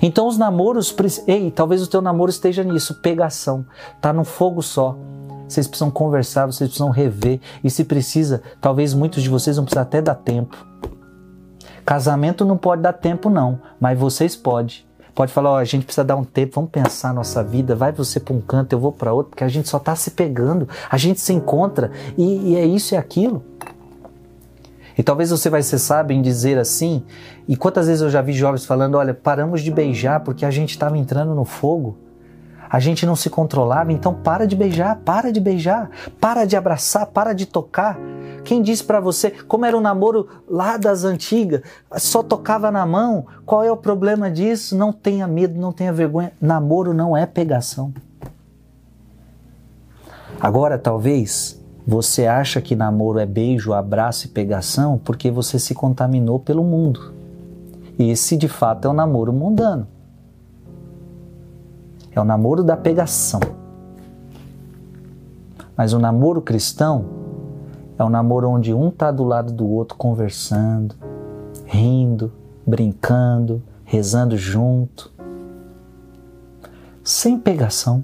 Então 0.00 0.26
os 0.26 0.38
namoros, 0.38 0.96
ei, 1.28 1.50
talvez 1.50 1.82
o 1.82 1.86
teu 1.86 2.00
namoro 2.00 2.30
esteja 2.30 2.64
nisso, 2.64 2.94
pegação, 3.02 3.66
tá 4.00 4.10
no 4.10 4.24
fogo 4.24 4.62
só. 4.62 4.96
Vocês 5.46 5.66
precisam 5.66 5.90
conversar, 5.90 6.46
vocês 6.46 6.70
precisam 6.70 6.88
rever 6.88 7.40
e 7.62 7.68
se 7.68 7.84
precisa, 7.84 8.42
talvez 8.58 8.94
muitos 8.94 9.22
de 9.22 9.28
vocês 9.28 9.56
vão 9.56 9.66
precisar 9.66 9.82
até 9.82 10.00
dar 10.00 10.14
tempo. 10.14 10.56
Casamento 11.84 12.42
não 12.42 12.56
pode 12.56 12.80
dar 12.80 12.94
tempo 12.94 13.28
não, 13.28 13.60
mas 13.78 13.98
vocês 13.98 14.34
podem 14.34 14.85
pode 15.16 15.32
falar, 15.32 15.52
ó, 15.52 15.56
a 15.56 15.64
gente 15.64 15.86
precisa 15.86 16.04
dar 16.04 16.14
um 16.14 16.22
tempo, 16.22 16.56
vamos 16.56 16.70
pensar 16.70 17.08
a 17.08 17.12
nossa 17.14 17.42
vida, 17.42 17.74
vai 17.74 17.90
você 17.90 18.20
para 18.20 18.34
um 18.34 18.40
canto, 18.40 18.74
eu 18.74 18.78
vou 18.78 18.92
para 18.92 19.14
outro, 19.14 19.30
porque 19.30 19.42
a 19.42 19.48
gente 19.48 19.66
só 19.66 19.78
está 19.78 19.96
se 19.96 20.10
pegando, 20.10 20.68
a 20.90 20.96
gente 20.98 21.20
se 21.20 21.32
encontra 21.32 21.90
e, 22.18 22.52
e 22.52 22.56
é 22.56 22.66
isso 22.66 22.94
e 22.94 22.98
aquilo. 22.98 23.42
E 24.96 25.02
talvez 25.02 25.30
você 25.30 25.48
vai 25.48 25.62
ser 25.62 25.78
sábio 25.78 26.14
em 26.14 26.20
dizer 26.20 26.58
assim, 26.58 27.02
e 27.48 27.56
quantas 27.56 27.86
vezes 27.86 28.02
eu 28.02 28.10
já 28.10 28.20
vi 28.20 28.34
jovens 28.34 28.66
falando, 28.66 28.96
olha, 28.96 29.14
paramos 29.14 29.62
de 29.62 29.70
beijar 29.70 30.20
porque 30.20 30.44
a 30.44 30.50
gente 30.50 30.70
estava 30.70 30.98
entrando 30.98 31.34
no 31.34 31.46
fogo. 31.46 31.96
A 32.68 32.80
gente 32.80 33.06
não 33.06 33.16
se 33.16 33.30
controlava, 33.30 33.92
então 33.92 34.14
para 34.14 34.46
de 34.46 34.56
beijar, 34.56 34.96
para 35.04 35.32
de 35.32 35.40
beijar, 35.40 35.90
para 36.20 36.44
de 36.44 36.56
abraçar, 36.56 37.06
para 37.06 37.32
de 37.32 37.46
tocar. 37.46 37.98
Quem 38.44 38.62
disse 38.62 38.84
para 38.84 39.00
você 39.00 39.30
como 39.30 39.64
era 39.64 39.76
o 39.76 39.80
um 39.80 39.82
namoro 39.82 40.28
lá 40.48 40.76
das 40.76 41.04
antigas? 41.04 41.62
Só 41.96 42.22
tocava 42.22 42.70
na 42.70 42.86
mão. 42.86 43.26
Qual 43.44 43.64
é 43.64 43.70
o 43.70 43.76
problema 43.76 44.30
disso? 44.30 44.76
Não 44.76 44.92
tenha 44.92 45.26
medo, 45.26 45.60
não 45.60 45.72
tenha 45.72 45.92
vergonha. 45.92 46.32
Namoro 46.40 46.94
não 46.94 47.16
é 47.16 47.26
pegação. 47.26 47.92
Agora, 50.40 50.78
talvez 50.78 51.60
você 51.86 52.26
acha 52.26 52.60
que 52.60 52.76
namoro 52.76 53.18
é 53.18 53.26
beijo, 53.26 53.72
abraço 53.72 54.26
e 54.26 54.30
pegação 54.30 55.00
porque 55.02 55.30
você 55.30 55.58
se 55.58 55.74
contaminou 55.74 56.38
pelo 56.38 56.62
mundo. 56.62 57.14
Esse 57.98 58.36
de 58.36 58.48
fato 58.48 58.84
é 58.84 58.88
o 58.88 58.92
um 58.92 58.96
namoro 58.96 59.32
mundano. 59.32 59.86
É 62.16 62.20
o 62.20 62.24
namoro 62.24 62.64
da 62.64 62.78
pegação. 62.78 63.40
Mas 65.76 65.92
o 65.92 65.98
namoro 65.98 66.40
cristão 66.40 67.04
é 67.98 68.02
um 68.02 68.08
namoro 68.08 68.48
onde 68.48 68.72
um 68.72 68.88
está 68.88 69.10
do 69.10 69.22
lado 69.22 69.52
do 69.52 69.68
outro 69.68 69.98
conversando, 69.98 70.94
rindo, 71.66 72.32
brincando, 72.66 73.62
rezando 73.84 74.34
junto, 74.34 75.12
sem 77.04 77.38
pegação. 77.38 78.02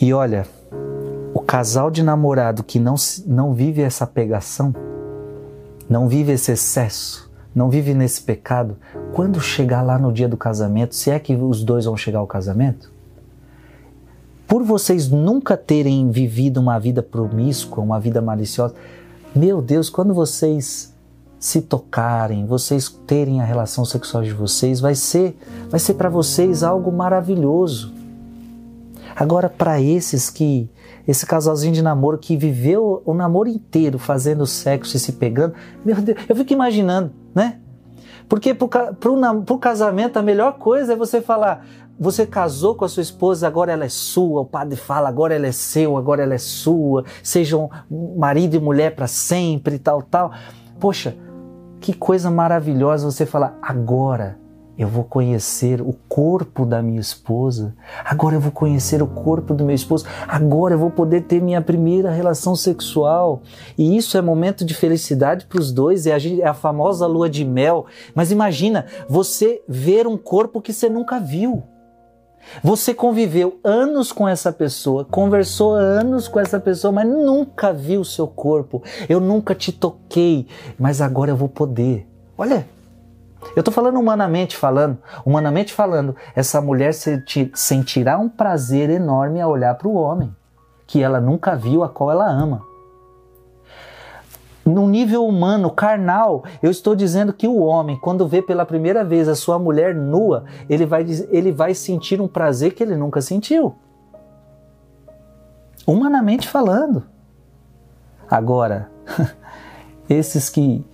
E 0.00 0.12
olha, 0.12 0.46
o 1.32 1.38
casal 1.40 1.92
de 1.92 2.02
namorado 2.02 2.64
que 2.64 2.80
não, 2.80 2.96
não 3.24 3.54
vive 3.54 3.82
essa 3.82 4.04
pegação, 4.04 4.74
não 5.88 6.08
vive 6.08 6.32
esse 6.32 6.50
excesso, 6.50 7.30
não 7.54 7.70
vive 7.70 7.94
nesse 7.94 8.22
pecado, 8.22 8.76
quando 9.12 9.40
chegar 9.40 9.82
lá 9.82 9.98
no 9.98 10.12
dia 10.12 10.28
do 10.28 10.36
casamento, 10.36 10.94
se 10.94 11.10
é 11.10 11.18
que 11.18 11.34
os 11.34 11.64
dois 11.64 11.84
vão 11.84 11.96
chegar 11.96 12.18
ao 12.18 12.26
casamento, 12.26 12.92
por 14.46 14.62
vocês 14.62 15.08
nunca 15.08 15.56
terem 15.56 16.10
vivido 16.10 16.58
uma 16.58 16.78
vida 16.78 17.02
promíscua, 17.02 17.84
uma 17.84 18.00
vida 18.00 18.22
maliciosa, 18.22 18.74
meu 19.34 19.60
Deus, 19.60 19.90
quando 19.90 20.14
vocês 20.14 20.94
se 21.38 21.60
tocarem, 21.60 22.46
vocês 22.46 22.88
terem 23.06 23.40
a 23.40 23.44
relação 23.44 23.84
sexual 23.84 24.22
de 24.22 24.32
vocês, 24.32 24.80
vai 24.80 24.94
ser, 24.94 25.38
vai 25.68 25.78
ser 25.78 25.94
para 25.94 26.08
vocês 26.08 26.62
algo 26.62 26.90
maravilhoso. 26.90 27.92
Agora, 29.14 29.48
para 29.48 29.80
esses 29.80 30.30
que, 30.30 30.70
esse 31.06 31.26
casalzinho 31.26 31.74
de 31.74 31.82
namoro 31.82 32.18
que 32.18 32.36
viveu 32.36 33.02
o 33.04 33.14
namoro 33.14 33.48
inteiro 33.48 33.98
fazendo 33.98 34.46
sexo 34.46 34.96
e 34.96 35.00
se 35.00 35.12
pegando, 35.12 35.54
meu 35.84 35.96
Deus, 35.96 36.18
eu 36.28 36.34
fico 36.34 36.52
imaginando, 36.52 37.12
né? 37.34 37.58
Porque 38.28 38.52
para 38.54 39.10
o 39.10 39.58
casamento 39.58 40.18
a 40.18 40.22
melhor 40.22 40.58
coisa 40.58 40.92
é 40.92 40.96
você 40.96 41.20
falar: 41.20 41.64
você 41.98 42.26
casou 42.26 42.74
com 42.74 42.84
a 42.84 42.88
sua 42.88 43.02
esposa, 43.02 43.46
agora 43.46 43.72
ela 43.72 43.84
é 43.84 43.88
sua. 43.88 44.42
O 44.42 44.46
padre 44.46 44.76
fala, 44.76 45.08
agora 45.08 45.34
ela 45.34 45.46
é 45.46 45.52
seu, 45.52 45.96
agora 45.96 46.22
ela 46.22 46.34
é 46.34 46.38
sua. 46.38 47.04
Sejam 47.22 47.70
marido 48.16 48.54
e 48.54 48.60
mulher 48.60 48.94
para 48.94 49.06
sempre 49.06 49.78
tal, 49.78 50.02
tal. 50.02 50.32
Poxa, 50.78 51.16
que 51.80 51.92
coisa 51.92 52.30
maravilhosa 52.30 53.10
você 53.10 53.24
falar, 53.24 53.58
agora 53.62 54.47
eu 54.78 54.86
vou 54.86 55.02
conhecer 55.02 55.82
o 55.82 55.92
corpo 56.08 56.64
da 56.64 56.80
minha 56.80 57.00
esposa, 57.00 57.74
agora 58.04 58.36
eu 58.36 58.40
vou 58.40 58.52
conhecer 58.52 59.02
o 59.02 59.08
corpo 59.08 59.52
do 59.52 59.64
meu 59.64 59.74
esposo, 59.74 60.06
agora 60.28 60.74
eu 60.74 60.78
vou 60.78 60.90
poder 60.90 61.22
ter 61.22 61.42
minha 61.42 61.60
primeira 61.60 62.12
relação 62.12 62.54
sexual. 62.54 63.42
E 63.76 63.96
isso 63.96 64.16
é 64.16 64.22
momento 64.22 64.64
de 64.64 64.74
felicidade 64.74 65.46
para 65.46 65.58
os 65.58 65.72
dois, 65.72 66.06
é 66.06 66.12
a, 66.12 66.18
é 66.18 66.46
a 66.46 66.54
famosa 66.54 67.08
lua 67.08 67.28
de 67.28 67.44
mel. 67.44 67.86
Mas 68.14 68.30
imagina 68.30 68.86
você 69.08 69.60
ver 69.68 70.06
um 70.06 70.16
corpo 70.16 70.62
que 70.62 70.72
você 70.72 70.88
nunca 70.88 71.18
viu. 71.18 71.64
Você 72.62 72.94
conviveu 72.94 73.58
anos 73.64 74.12
com 74.12 74.28
essa 74.28 74.52
pessoa, 74.52 75.04
conversou 75.04 75.74
anos 75.74 76.28
com 76.28 76.38
essa 76.38 76.60
pessoa, 76.60 76.92
mas 76.92 77.06
nunca 77.06 77.72
viu 77.72 78.02
o 78.02 78.04
seu 78.04 78.28
corpo. 78.28 78.80
Eu 79.08 79.18
nunca 79.18 79.56
te 79.56 79.72
toquei, 79.72 80.46
mas 80.78 81.00
agora 81.00 81.32
eu 81.32 81.36
vou 81.36 81.48
poder. 81.48 82.06
Olha, 82.38 82.64
eu 83.56 83.60
estou 83.60 83.72
falando 83.72 83.98
humanamente 83.98 84.56
falando, 84.56 84.98
humanamente 85.24 85.72
falando, 85.72 86.14
essa 86.34 86.60
mulher 86.60 86.92
sentirá 87.54 88.18
um 88.18 88.28
prazer 88.28 88.90
enorme 88.90 89.40
a 89.40 89.48
olhar 89.48 89.74
para 89.74 89.88
o 89.88 89.94
homem 89.94 90.34
que 90.86 91.02
ela 91.02 91.20
nunca 91.20 91.54
viu, 91.54 91.84
a 91.84 91.88
qual 91.88 92.10
ela 92.10 92.26
ama 92.26 92.62
no 94.68 94.86
nível 94.86 95.26
humano, 95.26 95.70
carnal, 95.70 96.44
eu 96.62 96.70
estou 96.70 96.94
dizendo 96.94 97.32
que 97.32 97.48
o 97.48 97.58
homem, 97.58 97.98
quando 97.98 98.28
vê 98.28 98.42
pela 98.42 98.66
primeira 98.66 99.02
vez 99.02 99.28
a 99.28 99.34
sua 99.34 99.58
mulher 99.58 99.94
nua, 99.94 100.44
ele 100.68 100.84
vai, 100.84 101.04
ele 101.30 101.50
vai 101.50 101.74
sentir 101.74 102.20
um 102.20 102.28
prazer 102.28 102.74
que 102.74 102.82
ele 102.82 102.94
nunca 102.94 103.20
sentiu. 103.20 103.74
Humanamente 105.86 106.46
falando. 106.46 107.04
Agora, 108.30 108.90
esses 110.08 110.50
que 110.50 110.84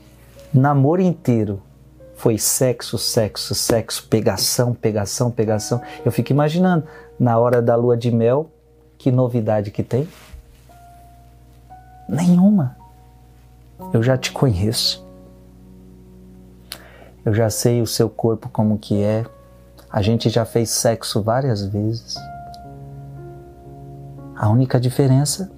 namoro 0.52 1.02
inteiro 1.02 1.60
foi 2.16 2.38
sexo, 2.38 2.96
sexo, 2.96 3.54
sexo, 3.54 4.06
pegação, 4.08 4.72
pegação, 4.72 5.30
pegação. 5.30 5.80
Eu 6.04 6.12
fico 6.12 6.32
imaginando, 6.32 6.84
na 7.18 7.38
hora 7.38 7.60
da 7.60 7.74
lua 7.76 7.96
de 7.96 8.10
mel, 8.10 8.50
que 8.96 9.10
novidade 9.10 9.70
que 9.70 9.82
tem? 9.82 10.08
Nenhuma. 12.08 12.76
Eu 13.92 14.02
já 14.02 14.16
te 14.16 14.32
conheço. 14.32 15.04
Eu 17.24 17.34
já 17.34 17.50
sei 17.50 17.82
o 17.82 17.86
seu 17.86 18.08
corpo 18.08 18.48
como 18.48 18.78
que 18.78 19.02
é. 19.02 19.24
A 19.90 20.02
gente 20.02 20.28
já 20.28 20.44
fez 20.44 20.70
sexo 20.70 21.22
várias 21.22 21.64
vezes. 21.64 22.16
A 24.36 24.48
única 24.48 24.78
diferença 24.78 25.50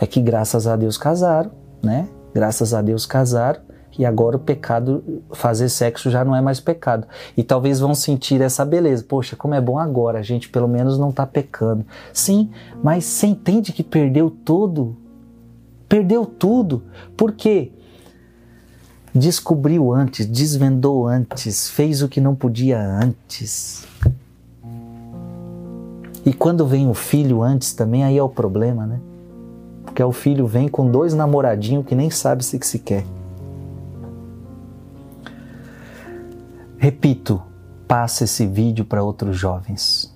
é 0.00 0.06
que 0.06 0.20
graças 0.20 0.66
a 0.66 0.74
Deus 0.76 0.98
casaram, 0.98 1.50
né? 1.82 2.08
Graças 2.34 2.72
a 2.74 2.80
Deus 2.82 3.06
casaram 3.06 3.60
e 3.98 4.06
agora 4.06 4.36
o 4.36 4.40
pecado, 4.40 5.22
fazer 5.32 5.68
sexo 5.68 6.10
já 6.10 6.24
não 6.24 6.34
é 6.34 6.40
mais 6.40 6.60
pecado. 6.60 7.06
E 7.36 7.42
talvez 7.42 7.78
vão 7.78 7.94
sentir 7.94 8.40
essa 8.40 8.64
beleza. 8.64 9.04
Poxa, 9.06 9.36
como 9.36 9.54
é 9.54 9.60
bom 9.60 9.78
agora, 9.78 10.18
a 10.18 10.22
gente 10.22 10.48
pelo 10.48 10.66
menos 10.66 10.98
não 10.98 11.10
está 11.10 11.26
pecando. 11.26 11.84
Sim, 12.12 12.50
mas 12.82 13.04
você 13.04 13.26
entende 13.26 13.72
que 13.72 13.82
perdeu 13.82 14.30
tudo? 14.30 14.96
Perdeu 15.88 16.24
tudo. 16.24 16.82
Por 17.16 17.32
quê? 17.32 17.70
Descobriu 19.14 19.92
antes, 19.92 20.24
desvendou 20.24 21.06
antes, 21.06 21.68
fez 21.68 22.00
o 22.02 22.08
que 22.08 22.20
não 22.20 22.34
podia 22.34 22.80
antes. 22.80 23.86
E 26.24 26.32
quando 26.32 26.66
vem 26.66 26.88
o 26.88 26.94
filho 26.94 27.42
antes 27.42 27.74
também, 27.74 28.04
aí 28.04 28.16
é 28.16 28.22
o 28.22 28.28
problema, 28.28 28.86
né? 28.86 28.98
Porque 29.84 30.02
o 30.02 30.12
filho 30.12 30.46
vem 30.46 30.66
com 30.66 30.90
dois 30.90 31.12
namoradinhos 31.12 31.84
que 31.84 31.94
nem 31.94 32.08
sabe 32.08 32.42
se 32.42 32.58
que 32.58 32.66
se 32.66 32.78
quer. 32.78 33.04
Repito, 36.82 37.40
passa 37.86 38.24
esse 38.24 38.44
vídeo 38.44 38.84
para 38.84 39.04
outros 39.04 39.38
jovens. 39.38 40.12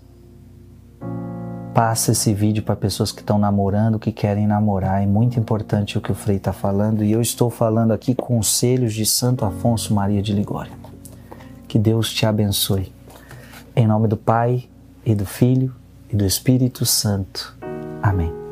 Passa 1.72 2.10
esse 2.10 2.34
vídeo 2.34 2.60
para 2.64 2.74
pessoas 2.74 3.12
que 3.12 3.20
estão 3.20 3.38
namorando, 3.38 4.00
que 4.00 4.10
querem 4.10 4.48
namorar. 4.48 5.00
É 5.00 5.06
muito 5.06 5.38
importante 5.38 5.96
o 5.96 6.00
que 6.00 6.10
o 6.10 6.14
Frei 6.14 6.38
está 6.38 6.52
falando 6.52 7.04
e 7.04 7.12
eu 7.12 7.22
estou 7.22 7.50
falando 7.50 7.92
aqui 7.92 8.16
conselhos 8.16 8.94
de 8.94 9.06
Santo 9.06 9.44
Afonso 9.44 9.94
Maria 9.94 10.20
de 10.20 10.32
Ligório. 10.32 10.72
Que 11.68 11.78
Deus 11.78 12.12
te 12.12 12.26
abençoe. 12.26 12.92
Em 13.76 13.86
nome 13.86 14.08
do 14.08 14.16
Pai 14.16 14.64
e 15.04 15.14
do 15.14 15.24
Filho 15.24 15.72
e 16.12 16.16
do 16.16 16.26
Espírito 16.26 16.84
Santo. 16.84 17.56
Amém. 18.02 18.45